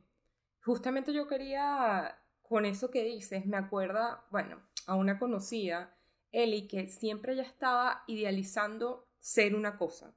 [0.62, 5.96] justamente yo quería, con eso que dices, me acuerda, bueno, a una conocida,
[6.30, 10.14] Eli, que siempre ya estaba idealizando ser una cosa,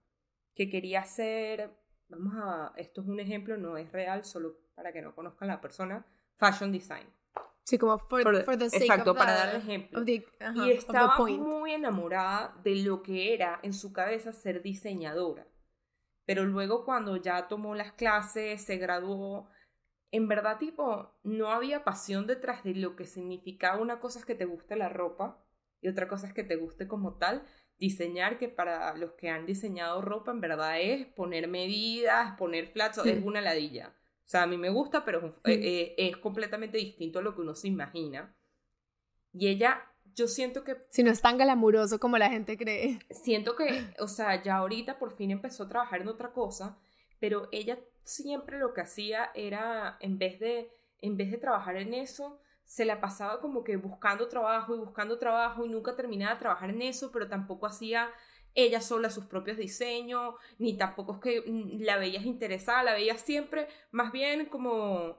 [0.53, 1.71] que quería ser,
[2.09, 5.61] vamos a, esto es un ejemplo, no es real, solo para que no conozcan la
[5.61, 7.07] persona, fashion design.
[7.71, 8.25] Sí, como for,
[8.57, 10.03] the sake Exacto, para darle ejemplo.
[10.05, 15.47] y estaba muy enamorada de lo que era en su cabeza ser diseñadora.
[16.25, 19.47] Pero luego cuando ya tomó las clases, se graduó,
[20.11, 24.35] en verdad tipo, no había pasión detrás de lo que significaba una cosa es que
[24.35, 25.41] te guste la ropa
[25.79, 27.45] y otra cosa es que te guste como tal.
[27.77, 32.97] Diseñar, que para los que han diseñado ropa, en verdad es poner medidas, poner flats,
[33.05, 33.95] es una ladilla.
[34.31, 37.35] O sea, a mí me gusta, pero es, eh, eh, es, completamente distinto a lo
[37.35, 38.33] que uno se imagina.
[39.33, 40.77] Y ella, yo siento que...
[40.89, 42.99] Si no es tan glamuroso como la gente cree.
[43.09, 43.65] Siento que,
[43.99, 46.77] o sea, ya ahorita por fin empezó a trabajar en otra cosa,
[47.19, 51.93] pero ella siempre lo que hacía era, en vez de, en vez de trabajar en
[51.93, 56.39] eso, se la pasaba como que buscando trabajo y buscando trabajo y nunca terminaba de
[56.39, 58.09] trabajar en eso, pero tampoco hacía
[58.55, 63.21] ella sola sus propios diseños, ni tampoco es que mm, la veías interesada, la veías
[63.21, 65.17] siempre más bien como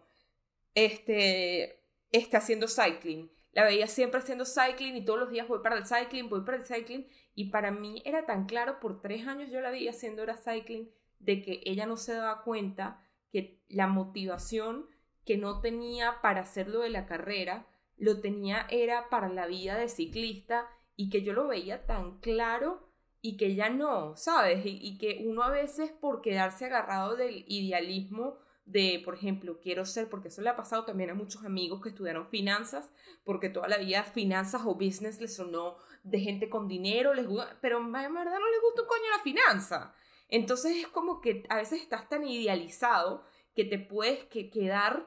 [0.74, 3.30] este, este haciendo cycling.
[3.52, 6.58] La veía siempre haciendo cycling y todos los días voy para el cycling, voy para
[6.58, 7.06] el cycling.
[7.34, 10.90] Y para mí era tan claro, por tres años yo la veía haciendo era cycling,
[11.18, 14.86] de que ella no se daba cuenta que la motivación
[15.24, 17.66] que no tenía para hacerlo de la carrera,
[17.96, 22.91] lo tenía era para la vida de ciclista y que yo lo veía tan claro
[23.24, 24.62] y que ya no, ¿sabes?
[24.64, 30.10] Y, que uno a veces por quedarse agarrado del idealismo de, por ejemplo, quiero ser,
[30.10, 32.92] porque eso le ha pasado también a muchos amigos que estudiaron finanzas,
[33.24, 37.26] porque toda la vida finanzas o business les sonó de gente con dinero, les
[37.60, 39.94] pero en verdad no les gusta un coño la finanza.
[40.28, 45.06] Entonces es como que a veces estás tan idealizado que te puedes que quedar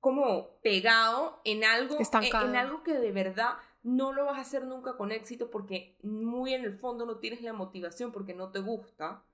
[0.00, 4.96] como pegado en algo, en algo que de verdad no lo vas a hacer nunca
[4.96, 9.24] con éxito porque muy en el fondo no tienes la motivación porque no te gusta.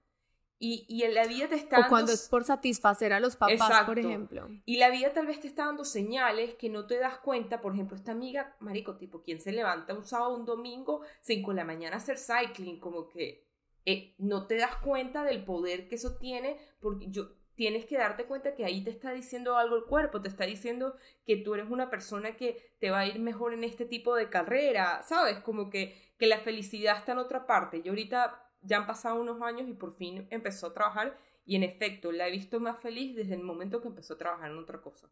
[0.61, 3.85] Y, y en la vida te está O cuando es por satisfacer a los papás,
[3.87, 4.49] por ejemplo.
[4.65, 7.61] Y la vida tal vez te está dando señales que no te das cuenta.
[7.61, 11.57] Por ejemplo, esta amiga, marico, tipo, quien se levanta un sábado, un domingo, 5 de
[11.57, 13.47] la mañana a hacer cycling, como que
[13.85, 18.25] eh, no te das cuenta del poder que eso tiene, porque yo, tienes que darte
[18.25, 21.69] cuenta que ahí te está diciendo algo el cuerpo, te está diciendo que tú eres
[21.69, 25.41] una persona que te va a ir mejor en este tipo de carrera, ¿sabes?
[25.41, 27.83] Como que, que la felicidad está en otra parte.
[27.83, 31.65] Yo ahorita ya han pasado unos años y por fin empezó a trabajar y en
[31.65, 34.81] efecto la he visto más feliz desde el momento que empezó a trabajar en otra
[34.81, 35.11] cosa.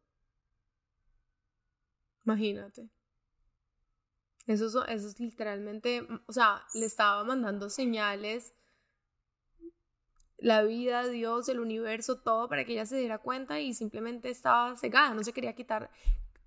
[2.25, 2.89] Imagínate.
[4.47, 8.55] Eso, eso es literalmente, o sea, le estaba mandando señales
[10.38, 14.77] la vida, Dios, el universo, todo para que ella se diera cuenta y simplemente estaba
[14.77, 15.90] cegada, no se quería quitar.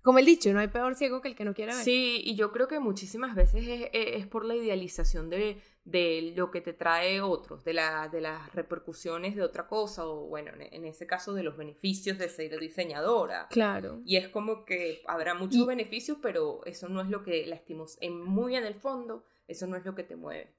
[0.02, 1.84] Como el dicho, no hay peor ciego que el que no quiere ver.
[1.84, 6.62] Sí, y yo creo que muchísimas veces es, por la idealización de, de, lo que
[6.62, 11.06] te trae otros, de, la, de las repercusiones de otra cosa, o bueno, en, ese
[11.06, 13.46] caso de los beneficios de ser diseñadora.
[13.50, 14.00] Claro.
[14.06, 17.98] Y es como que habrá muchos beneficios, pero eso no es lo que lastimos.
[18.00, 20.54] En, muy en el fondo, eso no es lo que te mueve.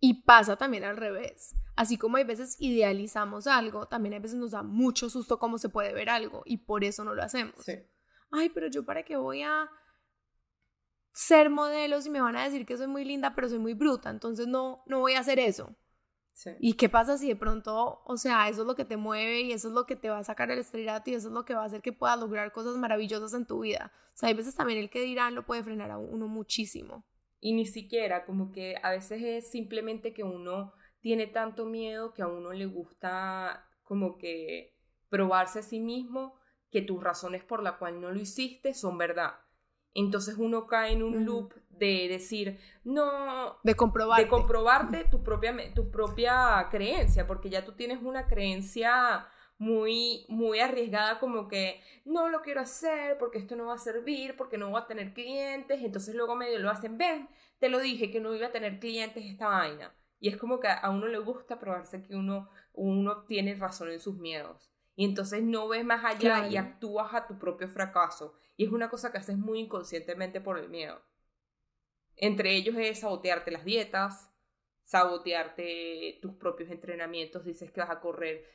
[0.00, 1.56] Y pasa también al revés.
[1.76, 5.68] Así como hay veces idealizamos algo, también hay veces nos da mucho susto cómo se
[5.68, 7.54] puede ver algo y por eso no lo hacemos.
[8.30, 9.70] Ay, pero yo para qué voy a
[11.12, 14.10] ser modelos y me van a decir que soy muy linda, pero soy muy bruta,
[14.10, 15.74] entonces no, no voy a hacer eso.
[16.58, 19.52] ¿Y qué pasa si de pronto, o sea, eso es lo que te mueve y
[19.52, 21.54] eso es lo que te va a sacar el estrellato y eso es lo que
[21.54, 23.92] va a hacer que puedas lograr cosas maravillosas en tu vida?
[24.14, 27.04] O sea, hay veces también el que dirán lo puede frenar a uno muchísimo
[27.44, 32.22] y ni siquiera como que a veces es simplemente que uno tiene tanto miedo que
[32.22, 34.74] a uno le gusta como que
[35.10, 36.36] probarse a sí mismo
[36.70, 39.34] que tus razones por la cual no lo hiciste son verdad.
[39.92, 43.58] Entonces uno cae en un loop de decir, no...
[43.62, 44.22] De comprobarte.
[44.24, 49.28] De comprobarte tu propia, tu propia creencia, porque ya tú tienes una creencia
[49.64, 54.36] muy, muy arriesgada como que no lo quiero hacer porque esto no va a servir,
[54.36, 58.10] porque no voy a tener clientes, entonces luego medio lo hacen, ven, te lo dije
[58.10, 59.94] que no iba a tener clientes esta vaina.
[60.20, 64.00] Y es como que a uno le gusta probarse que uno, uno tiene razón en
[64.00, 64.70] sus miedos.
[64.96, 68.34] Y entonces no ves más allá y actúas a tu propio fracaso.
[68.56, 71.02] Y es una cosa que haces muy inconscientemente por el miedo.
[72.16, 74.30] Entre ellos es sabotearte las dietas,
[74.84, 77.44] sabotearte tus propios entrenamientos.
[77.44, 78.46] Dices que vas a correr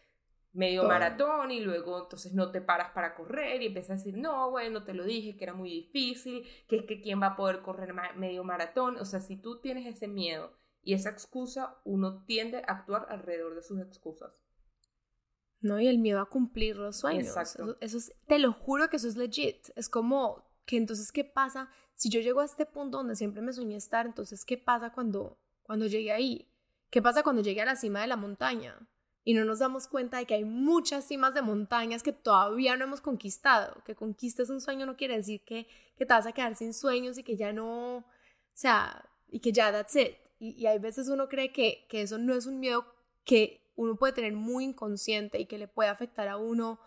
[0.53, 4.49] medio maratón y luego entonces no te paras para correr y empiezas a decir, no,
[4.49, 7.61] bueno, te lo dije que era muy difícil, que es que quién va a poder
[7.61, 8.97] correr medio maratón.
[8.97, 13.55] O sea, si tú tienes ese miedo y esa excusa, uno tiende a actuar alrededor
[13.55, 14.43] de sus excusas.
[15.61, 17.27] No, y el miedo a cumplir los sueños.
[17.27, 17.77] Exacto.
[17.81, 19.69] Eso, es, te lo juro que eso es legit.
[19.75, 21.69] Es como que entonces, ¿qué pasa?
[21.95, 25.37] Si yo llego a este punto donde siempre me soñé estar, entonces, ¿qué pasa cuando,
[25.63, 26.49] cuando llegue ahí?
[26.89, 28.79] ¿Qué pasa cuando llegue a la cima de la montaña?
[29.29, 32.85] Y no nos damos cuenta de que hay muchas cimas de montañas que todavía no
[32.85, 33.83] hemos conquistado.
[33.83, 37.15] Que conquistes un sueño no quiere decir que, que te vas a quedar sin sueños
[37.19, 38.05] y que ya no, o
[38.55, 40.15] sea, y que ya that's it.
[40.39, 42.87] Y, hay veces uno cree que, que eso no es un miedo
[43.23, 46.79] que uno puede tener muy inconsciente y que le puede afectar a uno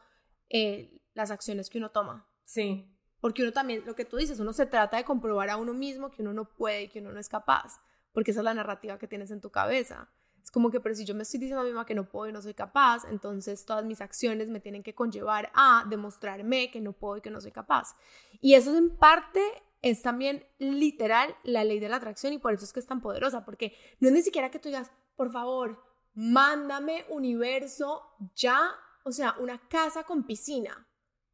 [0.50, 2.26] eh, las acciones que uno toma.
[2.44, 2.92] Sí.
[3.20, 6.10] Porque uno también, lo que tú dices, uno se trata de comprobar a uno mismo
[6.10, 8.98] que uno no puede y que uno no es capaz, porque esa es la narrativa
[8.98, 10.10] que tienes en tu cabeza.
[10.42, 12.28] Es como que, pero si yo me estoy diciendo a mí misma que no puedo
[12.28, 16.80] y no soy capaz, entonces todas mis acciones me tienen que conllevar a demostrarme que
[16.80, 17.94] no puedo y que no soy capaz.
[18.40, 19.40] Y eso en parte
[19.82, 23.00] es también literal la ley de la atracción y por eso es que es tan
[23.00, 25.82] poderosa, porque no es ni siquiera que tú digas, por favor,
[26.14, 28.02] mándame universo
[28.34, 28.70] ya,
[29.04, 30.86] o sea, una casa con piscina.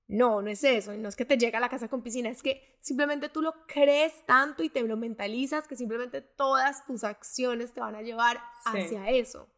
[0.08, 2.42] No, no es eso, no es que te llegue a la casa con piscina, es
[2.42, 7.74] que simplemente tú lo crees tanto y te lo mentalizas que simplemente todas tus acciones
[7.74, 9.50] te van a llevar hacia eso.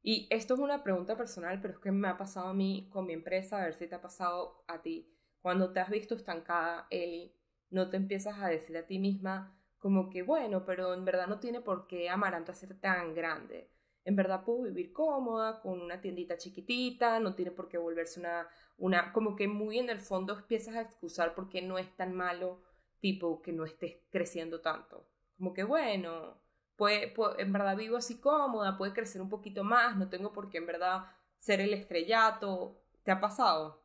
[0.00, 3.04] Y esto es una pregunta personal, pero es que me ha pasado a mí con
[3.04, 5.12] mi empresa, a ver si te ha pasado a ti.
[5.42, 7.34] Cuando te has visto estancada, Eli,
[7.70, 11.40] no te empiezas a decir a ti misma como que, bueno, pero en verdad no
[11.40, 13.70] tiene por qué Amaranta ser tan grande
[14.08, 18.48] en verdad puedo vivir cómoda con una tiendita chiquitita, no tiene por qué volverse una,
[18.78, 22.62] una, como que muy en el fondo empiezas a excusar porque no es tan malo,
[23.00, 25.06] tipo que no estés creciendo tanto.
[25.36, 26.40] Como que bueno,
[26.74, 30.56] puede, en verdad vivo así cómoda, puede crecer un poquito más, no tengo por qué
[30.56, 31.04] en verdad
[31.38, 32.80] ser el estrellato.
[33.02, 33.84] ¿Te ha pasado?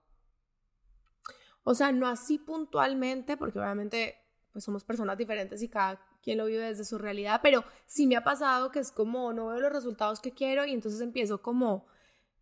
[1.66, 4.16] O sea, no así puntualmente, porque obviamente
[4.54, 8.16] pues somos personas diferentes y cada quien lo vive desde su realidad, pero sí me
[8.16, 11.86] ha pasado que es como no veo los resultados que quiero y entonces empiezo como,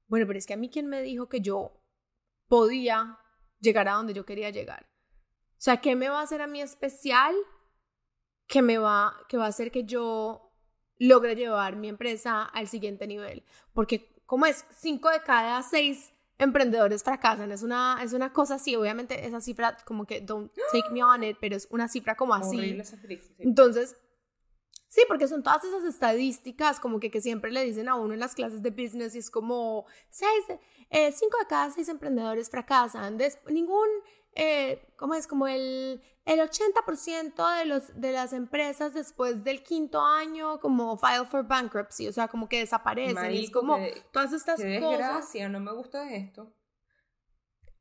[0.08, 1.82] bueno, pero es que a mí quién me dijo que yo
[2.48, 3.18] podía
[3.60, 4.88] llegar a donde yo quería llegar.
[5.52, 7.36] O sea, ¿qué me va a hacer a mí especial
[8.48, 10.54] que me va, que va a hacer que yo
[10.98, 13.44] logre llevar mi empresa al siguiente nivel?
[13.74, 17.52] Porque como es cinco de cada seis emprendedores fracasan.
[17.52, 21.24] Es una, es una cosa así, obviamente esa cifra como que don't take me on
[21.24, 22.78] it, pero es una cifra como así.
[23.38, 23.96] Entonces,
[24.88, 28.20] sí, porque son todas esas estadísticas como que, que siempre le dicen a uno en
[28.20, 30.46] las clases de business y es como, seis,
[30.90, 33.18] eh, cinco de cada seis emprendedores fracasan.
[33.50, 33.88] ningún
[34.36, 35.28] eh, ¿cómo es?
[35.28, 41.26] Como el, el 80% de, los, de las empresas después del quinto año como file
[41.26, 43.32] for bankruptcy, o sea, como que desaparecen.
[43.32, 43.78] es como
[44.12, 45.34] todas estas qué cosas.
[45.50, 46.54] no me gusta esto.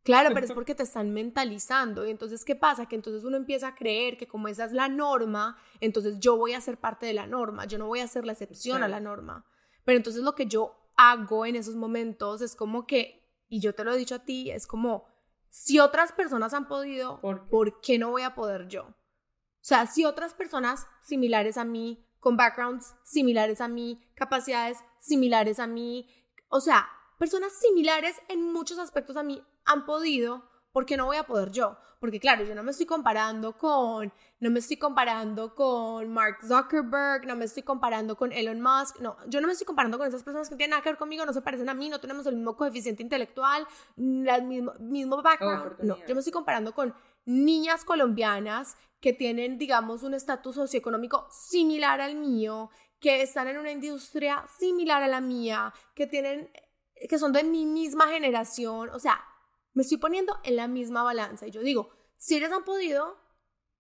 [0.03, 2.07] Claro, pero es porque te están mentalizando.
[2.07, 2.87] Y entonces, ¿qué pasa?
[2.87, 6.55] Que entonces uno empieza a creer que como esa es la norma, entonces yo voy
[6.55, 9.01] a ser parte de la norma, yo no voy a ser la excepción a la
[9.01, 9.45] norma.
[9.85, 13.85] Pero entonces lo que yo hago en esos momentos es como que, y yo te
[13.85, 15.07] lo he dicho a ti, es como,
[15.51, 18.85] si otras personas han podido, ¿por qué, no voy a poder yo?
[18.85, 25.59] O sea, si otras personas similares a mí, con backgrounds similares a mí, capacidades similares
[25.59, 26.09] a mí,
[26.49, 31.17] o sea, personas similares en muchos aspectos a mí han podido, ¿por qué no voy
[31.17, 31.77] a poder yo?
[31.99, 37.27] Porque claro, yo no me estoy comparando con, no me estoy comparando con Mark Zuckerberg,
[37.27, 40.23] no me estoy comparando con Elon Musk, no, yo no me estoy comparando con esas
[40.23, 42.37] personas que tienen nada que ver conmigo, no se parecen a mí, no tenemos el
[42.37, 43.67] mismo coeficiente intelectual,
[43.99, 46.95] el mismo, mismo background, no, yo me estoy comparando con
[47.27, 53.73] niñas colombianas que tienen, digamos, un estatus socioeconómico similar al mío, que están en una
[53.73, 56.51] industria similar a la mía, que tienen,
[57.09, 59.25] que son de mi misma generación, o sea,
[59.73, 61.47] me estoy poniendo en la misma balanza.
[61.47, 63.19] Y yo digo, si ellos han podido,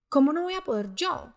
[0.08, 1.34] ¿cómo no voy a poder yo?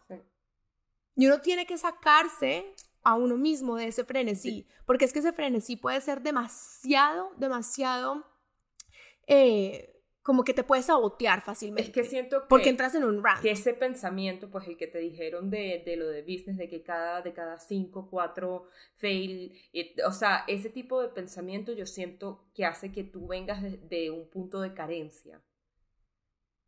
[1.15, 5.33] Y uno tiene que sacarse a uno mismo de ese frenesí, porque es que ese
[5.33, 8.25] frenesí puede ser demasiado, demasiado,
[9.27, 9.92] eh,
[10.23, 11.89] como que te puedes sabotear fácilmente.
[11.89, 12.47] Es que siento que...
[12.47, 13.41] Porque entras en un rant.
[13.41, 16.81] Que ese pensamiento, pues el que te dijeron de, de lo de business, de que
[16.81, 19.53] cada, de cada cinco, cuatro fail,
[20.07, 24.29] o sea, ese tipo de pensamiento yo siento que hace que tú vengas de, un
[24.29, 25.41] punto de carencia.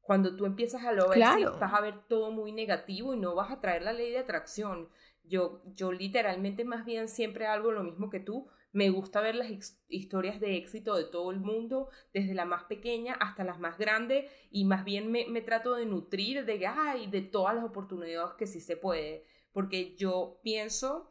[0.01, 3.51] Cuando tú empiezas a lo ver, vas a ver todo muy negativo y no vas
[3.51, 4.89] a traer la ley de atracción.
[5.23, 9.49] Yo, yo literalmente más bien siempre hago lo mismo que tú, me gusta ver las
[9.87, 14.29] historias de éxito de todo el mundo, desde la más pequeña hasta las más grandes,
[14.51, 18.59] y más bien me, trato de nutrir de, ay, de todas las oportunidades que sí
[18.59, 21.09] se puede, porque yo pienso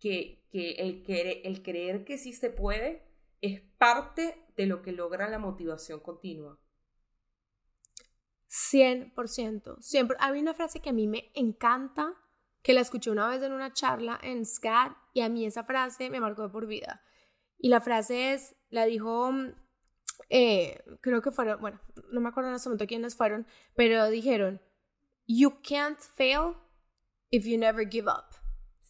[0.00, 3.02] que, el, el creer que sí se puede
[3.42, 6.58] es parte de lo que logra la motivación continua.
[8.48, 9.76] 100%.
[9.82, 10.16] Siempre.
[10.20, 12.14] Hay una frase que a mí me encanta
[12.62, 16.10] que la escuché una vez en una charla en SCAD y a mí esa frase
[16.10, 17.02] me marcó de por vida.
[17.56, 19.32] Y la frase es, la dijo,
[20.28, 24.60] eh, creo que fueron, bueno, no me acuerdo en ese momento quiénes fueron, pero dijeron,
[25.26, 26.56] you can't fail
[27.30, 28.24] if you never give up.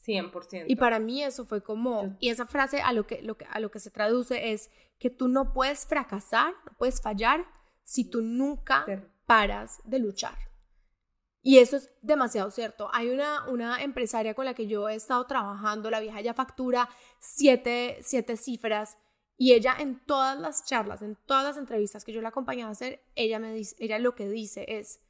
[0.05, 0.65] 100%.
[0.67, 3.61] Y para mí eso fue como, y esa frase a lo que, lo que, a
[3.61, 7.45] lo que se traduce es que tú no puedes fracasar, no puedes fallar
[7.83, 8.87] si tú nunca
[9.27, 10.37] paras de luchar.
[11.47, 12.89] Y eso es demasiado cierto.
[12.95, 16.89] Hay una, una empresaria con la que yo he estado trabajando, la vieja ya factura
[17.19, 18.97] siete, siete cifras
[19.37, 22.73] y ella en todas las charlas, en todas las entrevistas que yo la acompañaba a
[22.73, 25.03] hacer, ella, me dice, ella lo que dice es,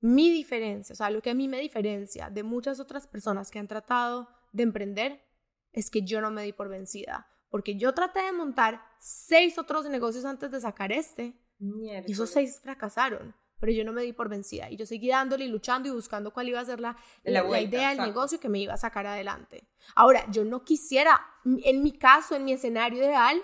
[0.00, 3.58] mi diferencia, o sea, lo que a mí me diferencia de muchas otras personas que
[3.58, 5.24] han tratado de emprender
[5.72, 9.88] es que yo no me di por vencida, porque yo traté de montar seis otros
[9.88, 14.28] negocios antes de sacar este y esos seis fracasaron pero yo no me di por
[14.28, 17.60] vencida y yo seguí dándole y luchando y buscando cuál iba a ser la, la,
[17.60, 19.68] idea del negocio que me iba a sacar adelante.
[19.94, 23.40] Ahora, yo no quisiera, en mi caso, en mi escenario ideal,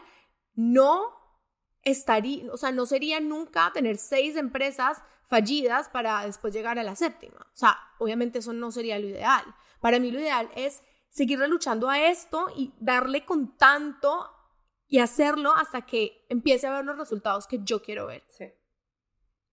[0.57, 1.15] no
[1.83, 6.97] estaría, o sea, no sería nunca tener seis empresas fallidas para después llegar a la
[6.97, 7.39] séptima.
[7.55, 9.45] O sea, obviamente eso no sería lo ideal.
[9.81, 14.29] Para mí lo ideal es seguir luchando a esto y darle con tanto
[14.89, 18.25] y hacerlo hasta que empiece a ver los resultados que yo quiero ver.
[18.31, 18.47] Sí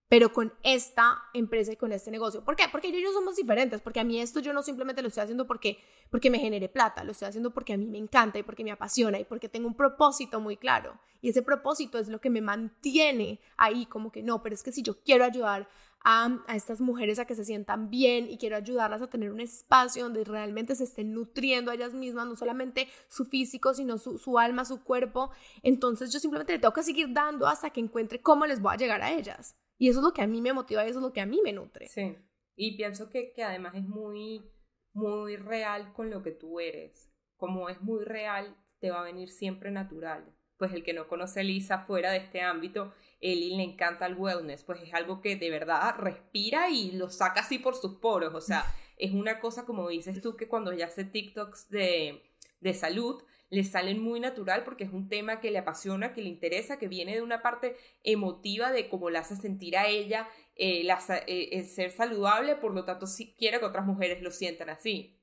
[0.08, 2.44] pero con esta empresa y con este negocio.
[2.44, 2.66] ¿Por qué?
[2.72, 5.80] Porque ellos somos diferentes, porque a mí esto yo no simplemente lo estoy haciendo porque,
[6.12, 8.72] porque me genere plata, lo estoy haciendo porque a mí me encanta y porque me
[8.72, 11.00] apasiona y porque tengo un propósito muy claro.
[11.22, 14.72] Y ese propósito es lo que me mantiene ahí, como que no, pero es que
[14.72, 15.68] si yo quiero ayudar
[16.04, 19.40] a, a, estas mujeres a que se sientan bien y quiero ayudarlas a tener un
[19.40, 24.20] espacio donde realmente se estén nutriendo a ellas mismas, no solamente su físico, sino su,
[24.20, 25.32] su alma, su cuerpo.
[25.64, 28.78] Entonces yo simplemente le tengo que seguir dando hasta que encuentre cómo les voy a
[28.78, 29.56] llegar a ellas.
[29.78, 31.26] Y eso es lo que a mí me motiva y eso es lo que a
[31.26, 31.88] mí me nutre.
[31.88, 32.16] Sí.
[32.56, 34.50] Y pienso que, que además es muy,
[34.94, 37.12] muy real con lo que tú eres.
[37.38, 40.34] Como es muy real, te va a venir siempre natural.
[40.58, 44.16] Pues el que no conoce a Lisa fuera de este ámbito, él le encanta el
[44.16, 48.34] wellness, pues es algo que de verdad respira y lo saca así por sus poros.
[48.34, 48.64] O sea,
[48.98, 52.24] es una cosa como dices tú que cuando ya hace TikToks de,
[52.62, 56.30] de salud, le salen muy natural porque es un tema que le apasiona, que le
[56.30, 60.88] interesa, que viene de una parte emotiva de cómo la hace sentir a ella eh,
[60.88, 65.22] eh, el ser saludable, por lo tanto si quiere que otras mujeres lo sientan así.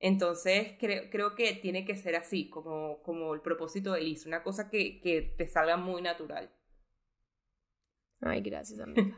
[0.00, 4.42] Entonces creo, creo que tiene que ser así, como, como el propósito de Liz, una
[4.42, 6.50] cosa que, que te salga muy natural.
[8.20, 9.14] Ay, gracias, amiga.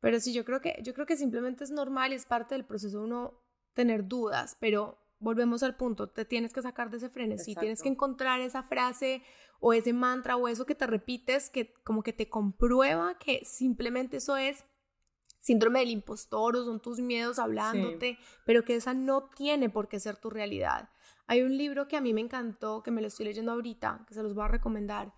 [0.00, 2.64] pero sí, yo creo que, yo creo que simplemente es normal y es parte del
[2.64, 3.40] proceso uno
[3.74, 7.88] tener dudas, pero volvemos al punto, te tienes que sacar de ese frenesí, tienes que
[7.88, 9.22] encontrar esa frase
[9.60, 14.18] o ese mantra o eso que te repites que como que te comprueba que simplemente
[14.18, 14.64] eso es
[15.40, 19.98] síndrome del impostor o son tus miedos hablándote, pero que esa no tiene por qué
[20.00, 20.90] ser tu realidad.
[21.26, 24.14] Hay un libro que a mí me encantó, que me lo estoy leyendo ahorita, que
[24.14, 25.12] se los voy a recomendar,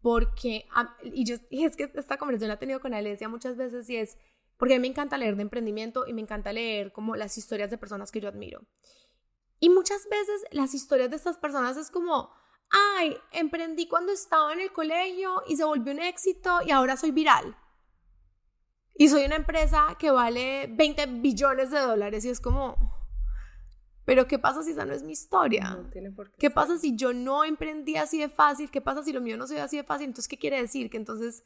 [0.00, 0.66] porque,
[1.04, 3.96] y, yo, y es que esta conversación la he tenido con Alesia muchas veces y
[3.96, 4.18] es,
[4.56, 7.70] porque a mí me encanta leer de emprendimiento y me encanta leer como las historias
[7.70, 8.62] de personas que yo admiro.
[9.62, 12.34] Y muchas veces las historias de estas personas es como,
[12.68, 17.12] ay, emprendí cuando estaba en el colegio y se volvió un éxito y ahora soy
[17.12, 17.56] viral.
[18.96, 22.74] Y soy una empresa que vale 20 billones de dólares y es como,
[24.04, 25.76] pero ¿qué pasa si esa no es mi historia?
[25.80, 26.38] No tiene por qué.
[26.38, 28.68] ¿Qué pasa si yo no emprendí así de fácil?
[28.68, 30.06] ¿Qué pasa si lo mío no se así de fácil?
[30.06, 30.90] Entonces, ¿qué quiere decir?
[30.90, 31.44] Que entonces,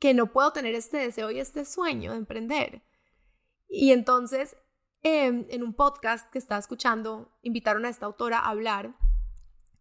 [0.00, 2.82] que no puedo tener este deseo y este sueño de emprender.
[3.68, 4.56] Y entonces,
[5.02, 8.94] em, en un podcast que estaba escuchando, invitaron a esta autora a hablar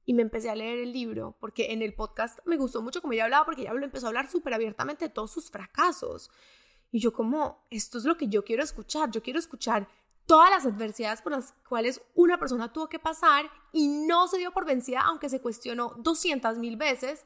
[0.05, 3.13] y me empecé a leer el libro porque en el podcast me gustó mucho como
[3.13, 6.31] ella hablaba porque ella empezó a hablar súper abiertamente de todos sus fracasos.
[6.91, 9.87] Y yo como, esto es lo que yo quiero escuchar, yo quiero escuchar
[10.25, 14.51] todas las adversidades por las cuales una persona tuvo que pasar y no se dio
[14.51, 17.25] por vencida, aunque se cuestionó 200 mil veces,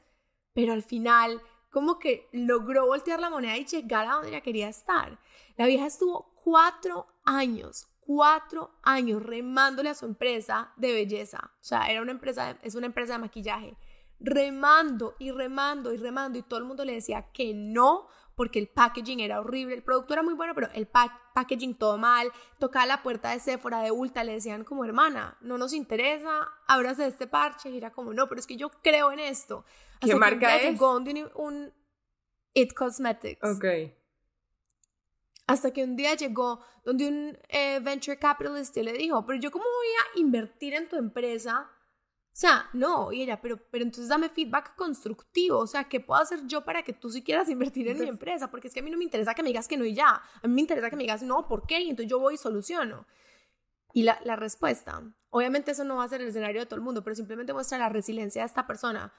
[0.53, 4.69] pero al final como que logró voltear la moneda y llegar a donde ella quería
[4.69, 5.19] estar.
[5.57, 11.51] La vieja estuvo cuatro años, cuatro años remándole a su empresa de belleza.
[11.59, 13.77] O sea, era una empresa, es una empresa de maquillaje.
[14.19, 18.67] Remando y remando y remando y todo el mundo le decía que no porque el
[18.67, 23.03] packaging era horrible, el producto era muy bueno, pero el packaging todo mal, tocaba la
[23.03, 27.69] puerta de Sephora, de Ulta, le decían como hermana, no nos interesa, ábrase este parche,
[27.69, 29.65] y era como, no, pero es que yo creo en esto.
[29.99, 30.71] ¿Qué marca es?
[30.71, 31.73] Llegó un,
[32.53, 33.43] It Cosmetics.
[33.43, 33.65] Ok.
[35.45, 39.65] Hasta que un día llegó donde un eh, venture capitalist le dijo, pero yo cómo
[39.65, 41.69] voy a invertir en tu empresa
[42.33, 46.19] o sea, no, y ella, pero, pero entonces dame feedback constructivo, o sea, ¿qué puedo
[46.19, 48.49] hacer yo para que tú sí quieras invertir en mi empresa?
[48.49, 50.19] Porque es que a mí no me interesa que me digas que no y ya,
[50.41, 51.81] a mí me interesa que me digas no, ¿por qué?
[51.81, 53.05] Y entonces yo voy y soluciono.
[53.93, 56.81] Y la, la respuesta, obviamente eso no va a ser el escenario de todo el
[56.81, 59.13] mundo, pero simplemente muestra la resiliencia de esta persona.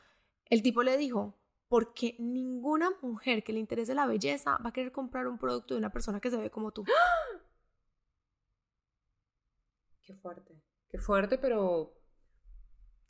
[0.47, 1.39] El tipo le dijo,
[1.75, 5.79] porque ninguna mujer que le interese la belleza va a querer comprar un producto de
[5.79, 6.85] una persona que se ve como tú.
[10.03, 10.63] Qué fuerte.
[10.89, 12.01] Qué fuerte, pero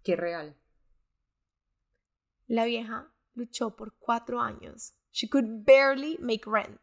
[0.02, 0.56] Qué real.
[2.46, 4.94] La vieja luchó por cuatro años.
[5.12, 6.80] She could barely make rent.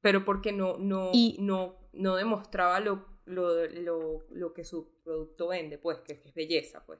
[0.00, 5.78] Pero porque no, no, no, no demostraba lo, lo, lo, lo, que su producto vende,
[5.78, 6.98] pues, que es belleza, pues.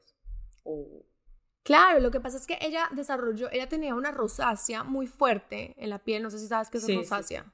[1.69, 5.91] Claro, lo que pasa es que ella desarrolló, ella tenía una rosácea muy fuerte en
[5.91, 7.45] la piel, no sé si sabes qué es rosácea.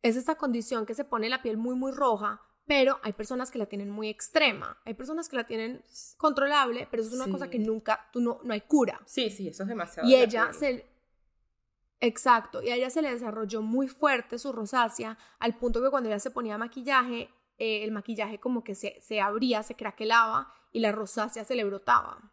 [0.00, 2.40] Es esta condición que se pone la piel muy, muy roja
[2.70, 5.82] pero hay personas que la tienen muy extrema, hay personas que la tienen
[6.16, 9.00] controlable, pero eso es una cosa que nunca, tú no, no hay cura.
[9.06, 10.08] Sí, sí, eso es demasiado.
[10.08, 10.86] Y ella se...
[11.98, 16.10] Exacto, y a ella se le desarrolló muy fuerte su rosácea, al punto que cuando
[16.10, 20.78] ella se ponía maquillaje, eh, el maquillaje como que se, se abría, se craquelaba y
[20.78, 22.30] la rosácea se le brotaba.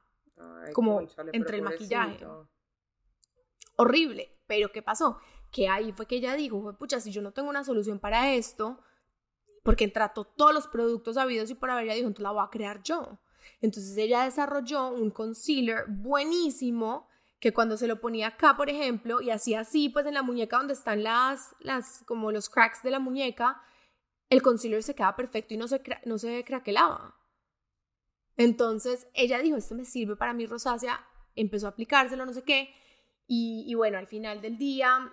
[0.73, 1.01] Como
[1.33, 2.25] entre el maquillaje.
[3.75, 5.19] Horrible, pero ¿qué pasó?
[5.51, 8.79] Que ahí fue que ella dijo, pucha, si yo no tengo una solución para esto,
[9.63, 12.49] porque trató todos los productos habidos y por haber, ella dijo, entonces la voy a
[12.49, 13.19] crear yo.
[13.61, 17.07] Entonces ella desarrolló un concealer buenísimo
[17.39, 20.57] que cuando se lo ponía acá, por ejemplo, y hacía así, pues en la muñeca
[20.57, 23.61] donde están las, las, como los cracks de la muñeca,
[24.29, 27.16] el concealer se quedaba perfecto y no se, no se craquelaba.
[28.38, 32.69] Entonces ella dijo, esto me sirve para mi rosácea, empezó a aplicárselo, no sé qué,
[33.25, 35.11] y, y bueno, al final del día,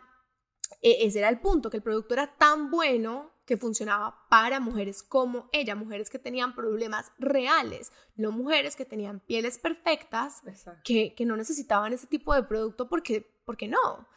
[0.83, 5.03] e, ese era el punto, que el producto era tan bueno que funcionaba para mujeres
[5.03, 10.43] como ella, mujeres que tenían problemas reales, no mujeres que tenían pieles perfectas,
[10.83, 14.09] que, que, no necesitaban ese tipo de producto porque, porque no.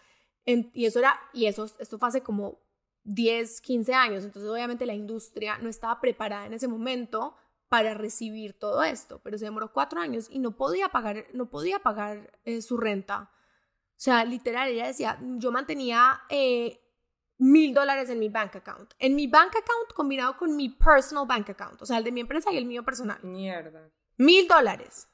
[0.45, 2.59] y eso era, y eso, esto fue hace como
[3.03, 7.35] 10, 15 años, entonces obviamente la industria no estaba preparada en ese momento
[7.69, 11.79] para recibir todo esto, pero se demoró cuatro años y no podía pagar, no podía
[11.79, 13.31] pagar eh, su renta.
[13.31, 16.79] O sea, literal, ella decía, yo mantenía eh,
[17.37, 18.93] mil dólares en mi bank account.
[18.99, 21.81] En mi bank account combinado con mi personal bank account.
[21.81, 23.19] O sea, el de mi empresa y el mío personal.
[23.23, 23.91] Mierda.
[24.17, 25.07] Mil dólares.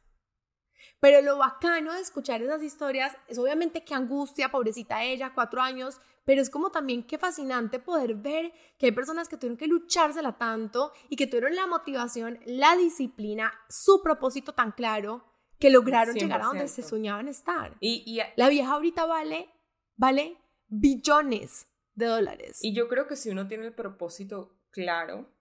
[0.99, 5.99] Pero lo bacano de escuchar esas historias es obviamente que angustia, pobrecita ella, cuatro años,
[6.26, 10.38] pero es como también qué fascinante poder ver que hay personas que tuvieron que luchársela
[10.38, 15.26] tanto y que tuvieron la motivación, la disciplina, su propósito tan claro,
[15.60, 17.78] que lograron llegar a donde se soñaban estar.
[17.80, 19.50] Y, y, la vieja ahorita vale,
[19.96, 22.60] vale billones de dólares.
[22.62, 25.33] Y yo creo que si uno tiene el propósito claro,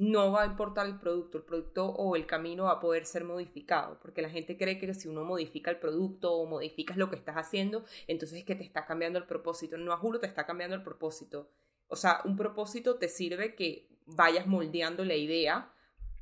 [0.00, 3.22] no va a importar el producto, el producto o el camino va a poder ser
[3.22, 7.16] modificado, porque la gente cree que si uno modifica el producto o modificas lo que
[7.16, 9.76] estás haciendo, entonces es que te está cambiando el propósito.
[9.76, 11.50] No, juro, te está cambiando el propósito.
[11.88, 15.70] O sea, un propósito te sirve que vayas moldeando la idea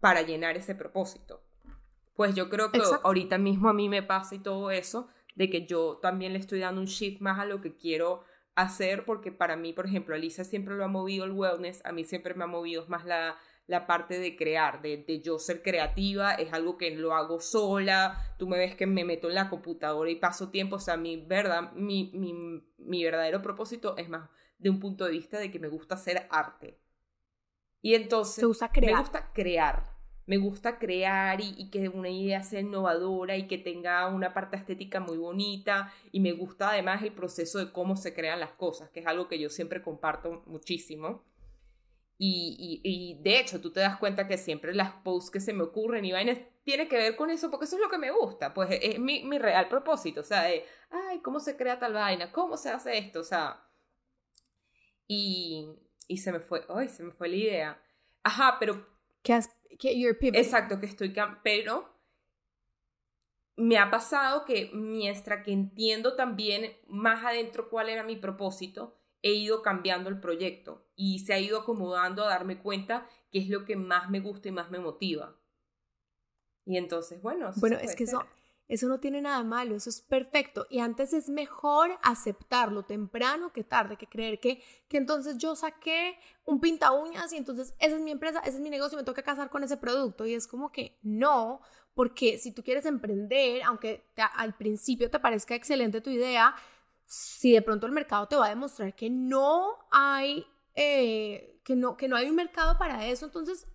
[0.01, 1.41] para llenar ese propósito.
[2.16, 5.07] Pues yo creo que ahorita mismo a mí me pasa y todo eso,
[5.37, 8.24] de que yo también le estoy dando un shift más a lo que quiero
[8.57, 12.03] hacer, porque para mí, por ejemplo, Alisa siempre lo ha movido el wellness, a mí
[12.03, 13.39] siempre me ha movido más la,
[13.69, 18.35] la parte de crear, de, de, yo ser creativa, es algo que lo hago sola,
[18.37, 21.25] tú me ves que me meto en la computadora y paso tiempo, o sea, mi,
[21.25, 22.35] verdad, mi, mi,
[22.79, 26.27] mi verdadero propósito es más de un punto de vista de que me gusta hacer
[26.31, 26.81] arte.
[27.81, 28.45] Y entonces...
[28.45, 28.95] gusta crear?
[28.95, 29.99] Me gusta crear
[30.29, 35.01] me gusta crear y, que una idea sea innovadora y que tenga una parte estética
[35.01, 39.01] muy bonita y me gusta además el proceso de cómo se crean las cosas, que
[39.01, 41.25] es algo que yo siempre comparto muchísimo.
[42.21, 46.05] Y, de hecho, tú te das cuenta que siempre las posts que se me ocurren
[46.05, 48.69] y vainas tiene que ver con eso, porque eso es lo que me gusta, pues
[48.83, 52.33] es mi, mi real propósito, o sea, de, ay, ¿cómo se crea tal vaina?
[52.33, 53.21] ¿Cómo se hace esto?
[53.21, 53.64] O sea,
[55.07, 57.83] y, y se me fue, ay, se me fue la idea.
[58.25, 58.87] Ajá, pero...
[59.23, 59.49] ¿Qué has
[60.41, 61.89] Exacto, que estoy, pero
[63.57, 69.33] me ha pasado que mientras que entiendo también más adentro cuál era mi propósito, he
[69.33, 73.64] ido cambiando el proyecto y se ha ido acomodando a darme cuenta qué es lo
[73.64, 75.37] que más me gusta y más me motiva.
[76.64, 77.51] Y entonces, bueno.
[77.57, 78.25] Bueno, es que eso,
[78.69, 80.66] eso no tiene nada malo, eso es perfecto.
[80.69, 86.19] Y antes es mejor aceptarlo temprano que tarde, que creer que, que entonces yo saqué
[86.45, 89.23] un pinta uñas y entonces esa es mi empresa, ese es mi negocio me toca
[89.23, 90.27] casar con ese producto.
[90.27, 91.62] Y es como que no,
[91.95, 94.05] porque si tú quieres emprender, aunque
[94.35, 96.55] al principio te parezca excelente tu idea,
[97.09, 101.96] si de pronto el mercado te va a demostrar que no hay, eh, que, no,
[101.96, 103.66] que no hay un mercado para eso, entonces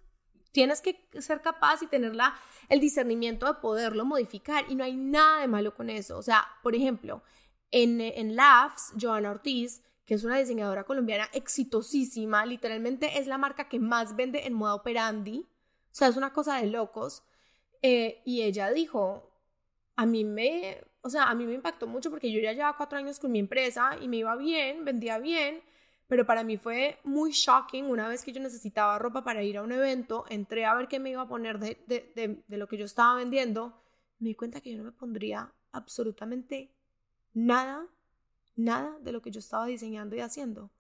[0.52, 2.36] tienes que ser capaz y tener la
[2.70, 6.18] el discernimiento de poderlo modificar y no hay nada de malo con eso.
[6.18, 7.24] O sea, por ejemplo,
[7.72, 13.68] en, en Laughs, Joana Ortiz, que es una diseñadora colombiana exitosísima, literalmente es la marca
[13.68, 15.48] que más vende en moda operandi,
[15.92, 17.24] o sea, es una cosa de locos.
[17.82, 19.34] Eh, y ella dijo,
[19.96, 22.98] a mí me, o sea, a mí me impactó mucho porque yo ya llevaba cuatro
[22.98, 25.62] años con mi empresa y me iba bien, vendía bien,
[26.08, 29.64] pero para mí fue muy shocking una vez que yo necesitaba ropa para ir a
[29.64, 32.78] un evento, entré a ver qué me iba a poner de, de, de, lo que
[32.78, 33.74] yo estaba vendiendo,
[34.20, 36.72] me di cuenta que yo no me pondría absolutamente
[37.34, 37.86] nada,
[38.56, 40.72] nada de lo que yo estaba diseñando y haciendo.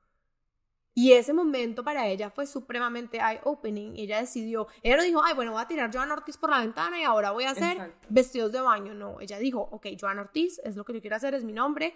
[0.95, 3.93] Y ese momento para ella fue supremamente eye-opening.
[3.95, 6.99] Ella decidió, ella no dijo, ay, bueno, voy a tirar Joan Ortiz por la ventana
[6.99, 8.93] y ahora voy a hacer vestidos de baño.
[8.93, 11.95] No, ella dijo, ok, Joan Ortiz es lo que yo quiero hacer, es mi nombre,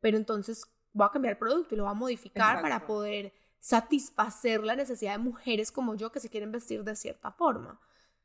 [0.00, 4.64] pero entonces voy a cambiar el producto y lo voy a modificar para poder satisfacer
[4.64, 7.78] la necesidad de mujeres como yo que se quieren vestir de cierta forma.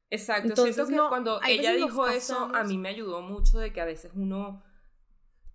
[0.09, 3.82] Exacto, Entonces, siento que cuando ella dijo eso, a mí me ayudó mucho de que
[3.82, 4.63] a veces uno,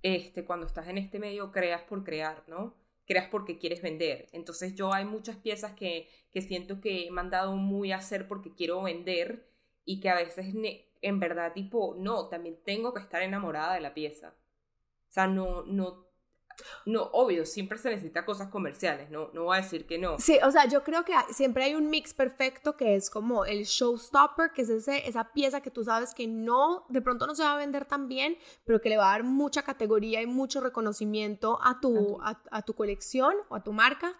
[0.03, 2.75] este, cuando estás en este medio, creas por crear, ¿no?
[3.11, 4.29] Creas porque quieres vender.
[4.31, 8.55] Entonces yo hay muchas piezas que, que siento que he mandado muy a hacer porque
[8.55, 9.51] quiero vender
[9.85, 10.55] y que a veces
[11.03, 14.37] en verdad tipo, no, también tengo que estar enamorada de la pieza.
[15.09, 16.07] O sea, no, no
[16.87, 20.19] no, obvio, siempre se necesita cosas comerciales, no, no voy a decir que no.
[20.19, 23.65] Sí, o sea, yo creo que siempre hay un mix perfecto que es como el
[23.65, 27.43] showstopper, que es ese, esa pieza que tú sabes que no, de pronto no se
[27.43, 30.61] va a vender tan bien, pero que le va a dar mucha categoría y mucho
[30.61, 34.15] reconocimiento a tu, a, tu colección o a tu marca.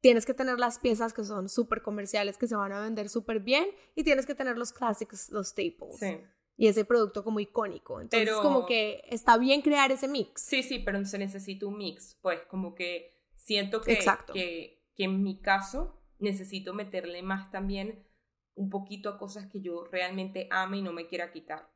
[0.00, 3.40] Tienes que tener las piezas que son súper comerciales, que se van a vender súper
[3.40, 5.98] bien, y tienes que tener los clásicos, los staples.
[5.98, 6.20] Sí
[6.56, 8.00] y ese producto como icónico.
[8.00, 10.42] Entonces, como que está bien crear ese mix.
[10.42, 12.18] Sí, sí, pero se necesita un mix.
[12.20, 13.98] Pues como que siento que,
[14.32, 18.06] que, que en mi caso necesito meterle más también
[18.54, 21.70] un poquito a cosas que yo realmente ame y no me quiera quitar.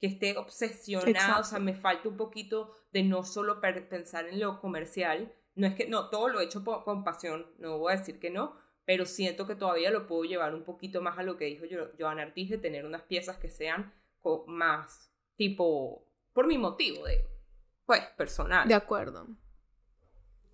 [0.00, 4.60] Que esté obsesionada, o sea, me falta un poquito de no solo pensar en lo
[4.60, 5.32] comercial.
[5.54, 8.30] No es que, no, todo lo he hecho con pasión, no voy a decir que
[8.30, 11.66] no, pero siento que todavía lo puedo llevar un poquito más a lo que dijo
[11.98, 13.92] Joan Artis de tener unas piezas que sean
[14.46, 17.24] más tipo, por mi motivo de,
[17.86, 18.66] pues, personal.
[18.68, 19.26] De acuerdo.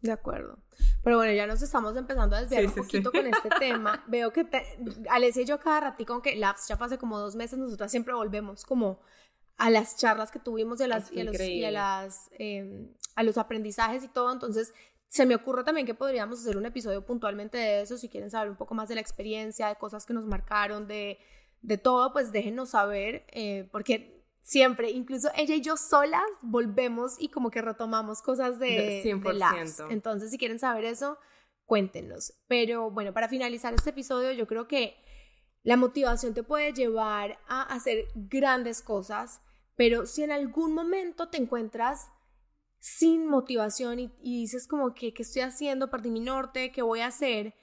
[0.01, 0.59] De acuerdo.
[1.03, 4.05] Pero bueno, ya nos estamos empezando a desviar un poquito con este tema.
[4.07, 4.65] Veo que te,
[5.11, 8.65] Alessia y yo cada ratito, aunque Labs ya hace como dos meses, nosotras siempre volvemos
[8.65, 9.01] como
[9.57, 12.93] a las charlas que tuvimos y a, las, y a los, y a, las, em,
[13.17, 14.33] a los aprendizajes y todo.
[14.33, 14.73] Entonces,
[15.09, 18.51] se me ocurre también que podríamos hacer un episodio puntualmente de eso, si quieren saber
[18.51, 21.19] un poco más de la experiencia, de cosas que nos marcaron, de
[21.63, 27.29] de todo, pues déjenos saber, eh, porque siempre, incluso ella y yo solas, volvemos y
[27.29, 29.89] como que retomamos cosas de, 100%.
[29.91, 31.19] Entonces, si quieren saber eso,
[31.65, 32.33] cuéntenos.
[32.47, 34.97] Pero bueno, para finalizar este episodio, yo creo que
[35.65, 39.43] La motivación te puede llevar a hacer grandes cosas,
[39.75, 42.09] pero si en algún momento te encuentras
[42.79, 45.91] sin motivación y, dices como que, ¿qué estoy haciendo?
[45.91, 47.55] Perdí mi norte, ¿qué voy a hacer?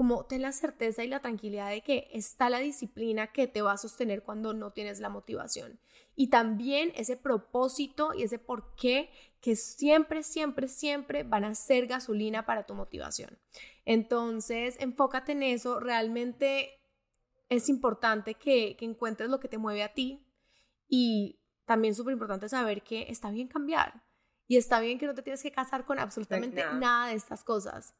[0.00, 3.72] Como ten la certeza y la tranquilidad de que está la disciplina que te va
[3.72, 5.78] a sostener cuando no tienes la motivación.
[6.16, 9.10] Y también ese propósito y ese por qué
[9.42, 13.38] que siempre, siempre, siempre van a ser gasolina para tu motivación.
[13.84, 15.80] Entonces, enfócate en eso.
[15.80, 16.80] Realmente
[17.50, 20.26] es importante que, encuentres lo que te mueve a ti
[20.88, 24.02] y también súper importante saber que está bien cambiar
[24.48, 27.94] y está bien que no te tienes que casar con absolutamente nada de estas cosas.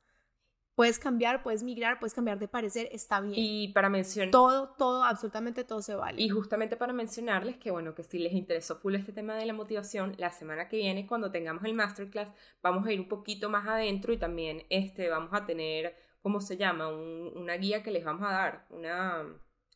[0.75, 3.35] Puedes cambiar, puedes migrar, puedes cambiar de parecer, está bien.
[3.37, 4.31] Y para mencionar...
[4.31, 6.23] Todo, todo, absolutamente todo se vale.
[6.23, 9.53] Y justamente para mencionarles que, bueno, que si les interesó full este tema de la
[9.53, 13.68] motivación, la semana que viene, cuando tengamos el masterclass, vamos a ir un poquito más
[13.68, 16.89] adentro y también este, vamos a tener ¿cómo se llama?
[16.89, 19.25] una guía que les vamos a dar, una,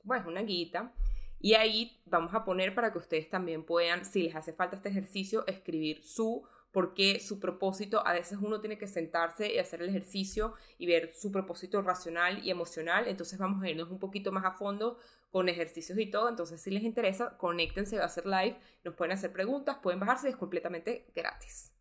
[0.02, 0.92] bueno, una guita.
[1.40, 4.88] Y ahí vamos a poner para que ustedes también puedan, si les hace falta este
[4.88, 9.90] ejercicio, escribir su porque su propósito, a veces uno tiene que sentarse y hacer el
[9.90, 14.44] ejercicio y ver su propósito racional y emocional, entonces vamos a irnos un poquito más
[14.44, 14.98] a fondo
[15.30, 19.32] con ejercicios y todo, entonces si les interesa, conéctense a hacer live, nos pueden hacer
[19.32, 21.72] preguntas, pueden bajarse, es completamente gratis.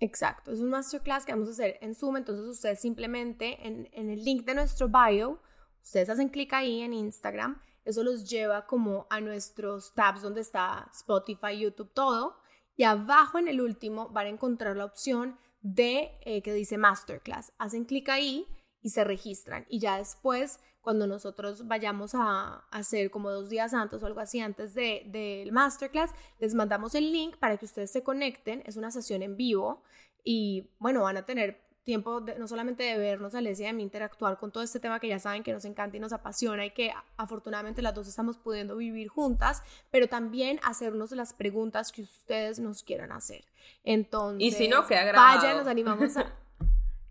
[0.00, 4.24] Exacto, es un masterclass que vamos a hacer en Zoom, entonces ustedes simplemente en, el
[4.24, 5.40] link de nuestro bio,
[5.80, 10.90] ustedes hacen clic ahí en Instagram, eso los lleva como a nuestros tabs donde está
[10.92, 12.39] Spotify, YouTube, todo,
[12.80, 17.52] y abajo en el último van a encontrar la opción de eh, que dice masterclass,
[17.58, 18.46] hacen clic ahí
[18.80, 24.02] y se registran y ya después cuando nosotros vayamos a hacer como dos días antes
[24.02, 28.02] o algo así antes del de, masterclass, les mandamos el link para que ustedes se
[28.02, 28.62] conecten.
[28.64, 29.82] Es una sesión en vivo
[30.24, 34.36] y bueno, van a tener tiempo no solamente de vernos, Alesia y a mí interactuar
[34.36, 36.92] con todo este tema que ya saben que nos encanta y nos apasiona y que
[37.16, 42.82] afortunadamente las dos estamos pudiendo vivir juntas, pero también hacernos las preguntas que ustedes nos
[42.82, 43.44] quieran hacer.
[43.84, 45.38] Entonces, y si no, queda grabado.
[45.38, 46.26] Vaya, nos animamos a...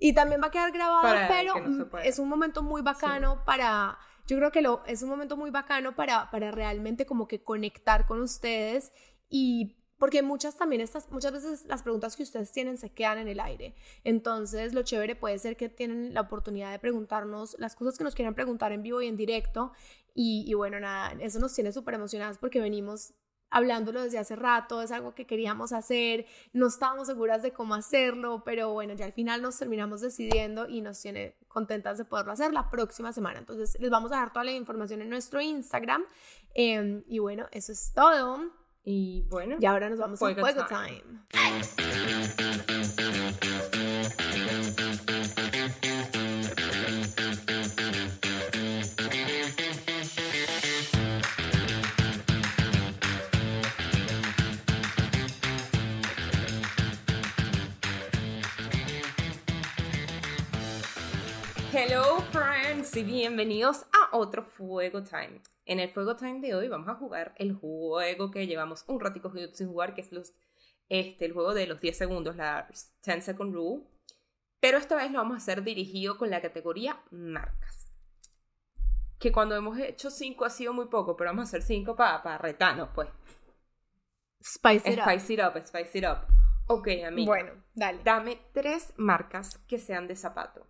[0.01, 4.49] Y también va a quedar grabado, pero es un momento muy bacano para, yo creo
[4.49, 8.93] que lo, es un momento muy bacano para, para realmente como que conectar con ustedes
[9.29, 13.27] y porque muchas también estas, muchas veces las preguntas que ustedes tienen se quedan en
[13.27, 13.75] el aire.
[14.03, 18.15] Entonces, lo chévere puede ser que tienen la oportunidad de preguntarnos las cosas que nos
[18.15, 19.73] quieran preguntar en vivo y en directo.
[20.15, 23.13] Y, y bueno, nada, eso nos tiene súper emocionadas porque venimos
[23.51, 28.43] hablándolo desde hace rato, es algo que queríamos hacer, no estábamos seguras de cómo hacerlo,
[28.45, 32.53] pero bueno, ya al final nos terminamos decidiendo y nos tiene contentas de poderlo hacer
[32.53, 33.39] la próxima semana.
[33.39, 36.05] Entonces les vamos a dar toda la información en nuestro Instagram
[36.53, 38.58] em, y bueno, eso es todo.
[38.83, 41.03] Y bueno, y ahora nos vamos a Juego time.
[41.33, 42.78] Hello
[62.89, 65.41] friends y bienvenidos a otro Fuego Time.
[65.65, 69.31] En el Fuego Time de hoy vamos a jugar el juego que llevamos un ratico
[69.53, 70.33] sin jugar, que es los,
[70.87, 72.67] este, el juego de los 10 segundos, la
[73.03, 73.83] 10 Second Rule.
[74.59, 77.91] Pero esta vez lo vamos a hacer dirigido con la categoría marcas.
[79.19, 82.23] Que cuando hemos hecho 5 ha sido muy poco, pero vamos a hacer 5 para
[82.23, 83.09] pa retarnos, pues.
[84.41, 86.19] Spice it spice It up, spice it up.
[86.67, 87.27] Ok, amiga.
[87.27, 88.01] Bueno, dale.
[88.03, 90.68] Dame tres marcas que sean de zapato.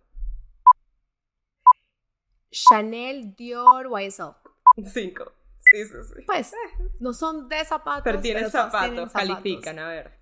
[2.50, 4.34] Chanel, Dior, YSL.
[4.92, 5.32] Cinco.
[5.70, 6.22] Sí, sí, sí.
[6.26, 6.52] Pues,
[6.98, 8.02] no son de zapatos.
[8.02, 10.18] Pero tienen zapatos, califican, a ver.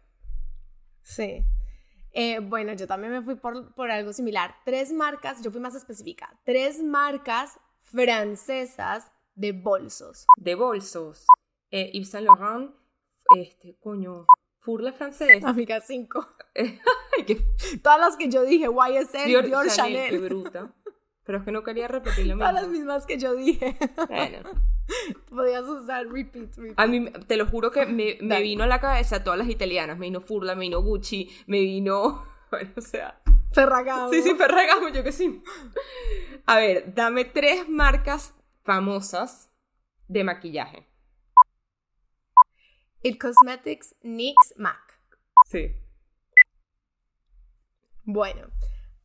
[1.03, 1.45] Sí.
[2.13, 4.57] Eh, bueno, yo también me fui por, por, algo similar.
[4.65, 6.39] Tres marcas, yo fui más específica.
[6.45, 10.27] Tres marcas francesas de bolsos.
[10.37, 11.27] De bolsos.
[11.71, 12.75] Eh, Yves Saint Laurent,
[13.37, 14.27] este, coño,
[14.59, 15.43] Furla francés.
[15.45, 16.27] Amiga, cinco.
[17.83, 19.77] Todas las que yo dije, YSL, Dior, Dior Chanel.
[19.77, 20.11] Chanel.
[20.11, 20.75] Qué bruta.
[21.29, 22.51] Pero es que no quería repetir lo mismo.
[22.51, 23.77] las mismas que yo dije.
[24.09, 24.49] Bueno.
[25.29, 26.81] Podías usar repeat, repeat.
[26.81, 29.99] A mí, te lo juro que me, me vino a la cabeza todas las italianas.
[29.99, 32.25] Me vino Furla, me vino Gucci, me vino...
[32.51, 33.21] Bueno, o sea...
[33.53, 34.11] Ferragamo.
[34.11, 35.43] Sí, sí, Ferragamo, yo que sí.
[36.47, 39.51] A ver, dame tres marcas famosas
[40.07, 40.89] de maquillaje.
[43.03, 44.99] It Cosmetics, NYX, MAC.
[45.45, 45.77] Sí.
[48.05, 48.49] Bueno,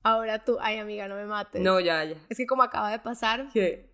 [0.04, 1.62] Ahora tú, ay amiga, no me mates.
[1.62, 2.18] No, ya, ya.
[2.30, 3.89] Es que como acaba de pasar, ¿Qué?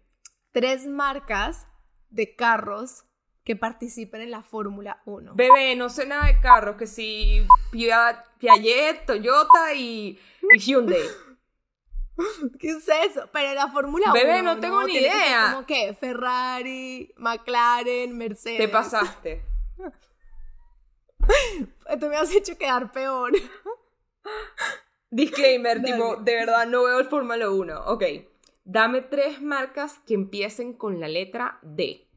[0.51, 1.67] tres marcas
[2.09, 3.05] de carros
[3.43, 5.33] que participen en la Fórmula 1.
[5.35, 10.19] Bebé, no sé nada de carros, que si Piaget, Toyota y,
[10.57, 11.01] Hyundai.
[12.59, 13.29] ¿Qué es eso?
[13.31, 14.13] Pero la Fórmula 1.
[14.13, 15.51] Bebé, no tengo ni Tiene que idea.
[15.53, 18.57] Como que Ferrari, McLaren, Mercedes.
[18.57, 19.45] Te pasaste.
[21.99, 23.31] Tú me has hecho quedar peor.
[25.11, 27.85] Disclaimer, tipo, de verdad no veo el Fórmula 1.
[27.87, 28.03] Ok.
[28.63, 32.07] Dame tres marcas que empiecen con la letra D.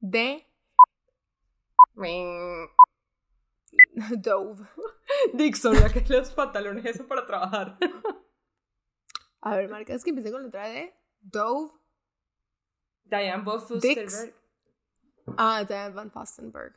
[0.00, 0.46] De
[4.18, 4.66] Dove.
[5.32, 7.78] Dixon, la que es los pantalones eso para trabajar.
[9.40, 10.94] A ver, marcas que empiecen con la letra D.
[11.20, 11.70] Dove.
[13.04, 14.34] Diane Boss Fusterberg.
[15.36, 16.74] Ah, Diane Van Fastenberg.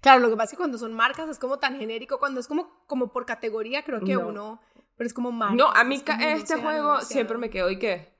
[0.00, 2.18] Claro, lo que pasa es que cuando son marcas es como tan genérico.
[2.18, 4.28] Cuando es como, como por categoría, creo que No.
[4.28, 4.60] uno.
[4.96, 5.56] Pero es como marcas.
[5.56, 6.02] No, a mí es
[6.40, 8.14] este juego siempre me quedo y qué.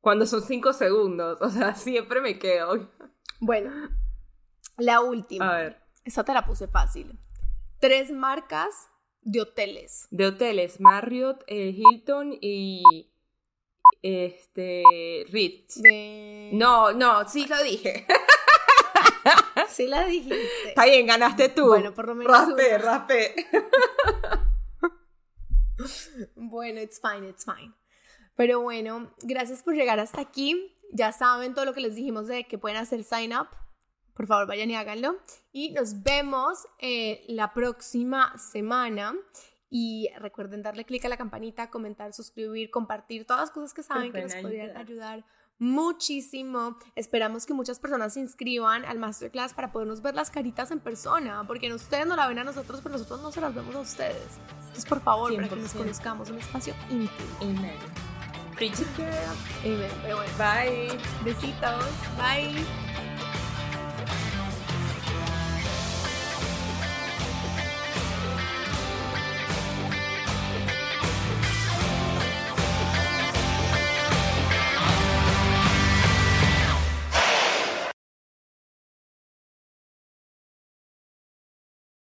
[0.00, 2.90] Cuando son cinco segundos, o sea, siempre me quedo.
[3.40, 3.70] Bueno,
[4.78, 5.50] la última.
[5.50, 7.18] A ver, Esta te la puse fácil.
[7.80, 8.88] Tres marcas
[9.22, 10.06] de hoteles.
[10.10, 12.82] de hoteles, Marriott, eh, Hilton y
[14.02, 15.80] este Ritz.
[15.80, 16.50] De...
[16.52, 18.06] No, no, sí lo dije.
[19.68, 20.68] Sí la dijiste.
[20.68, 21.66] Está bien, ganaste tú.
[21.66, 22.78] Bueno, por lo menos Raspé, una.
[22.78, 23.34] raspé.
[26.36, 27.72] Bueno, it's fine, it's fine.
[28.36, 30.72] Pero bueno, gracias por llegar hasta aquí.
[30.92, 33.48] Ya saben todo lo que les dijimos de que pueden hacer sign up.
[34.14, 35.16] Por favor, vayan y háganlo.
[35.52, 39.14] Y nos vemos eh, la próxima semana.
[39.68, 44.12] Y recuerden darle clic a la campanita, comentar, suscribir, compartir, todas las cosas que saben
[44.12, 45.14] que nos pueden podrían ayudar.
[45.14, 45.24] ayudar
[45.64, 46.76] muchísimo.
[46.94, 51.44] Esperamos que muchas personas se inscriban al masterclass para podernos ver las caritas en persona,
[51.46, 54.38] porque ustedes no la ven a nosotros, pero nosotros no se las vemos a ustedes.
[54.60, 55.78] Entonces, por favor, para que nos 100%.
[55.78, 57.10] conozcamos, un espacio íntimo.
[57.40, 57.76] Amen.
[58.56, 59.08] Preach it, girl.
[59.64, 59.90] Amen.
[60.02, 60.98] Pero bueno, Bye.
[61.24, 61.84] besitos.
[62.16, 63.33] Bye.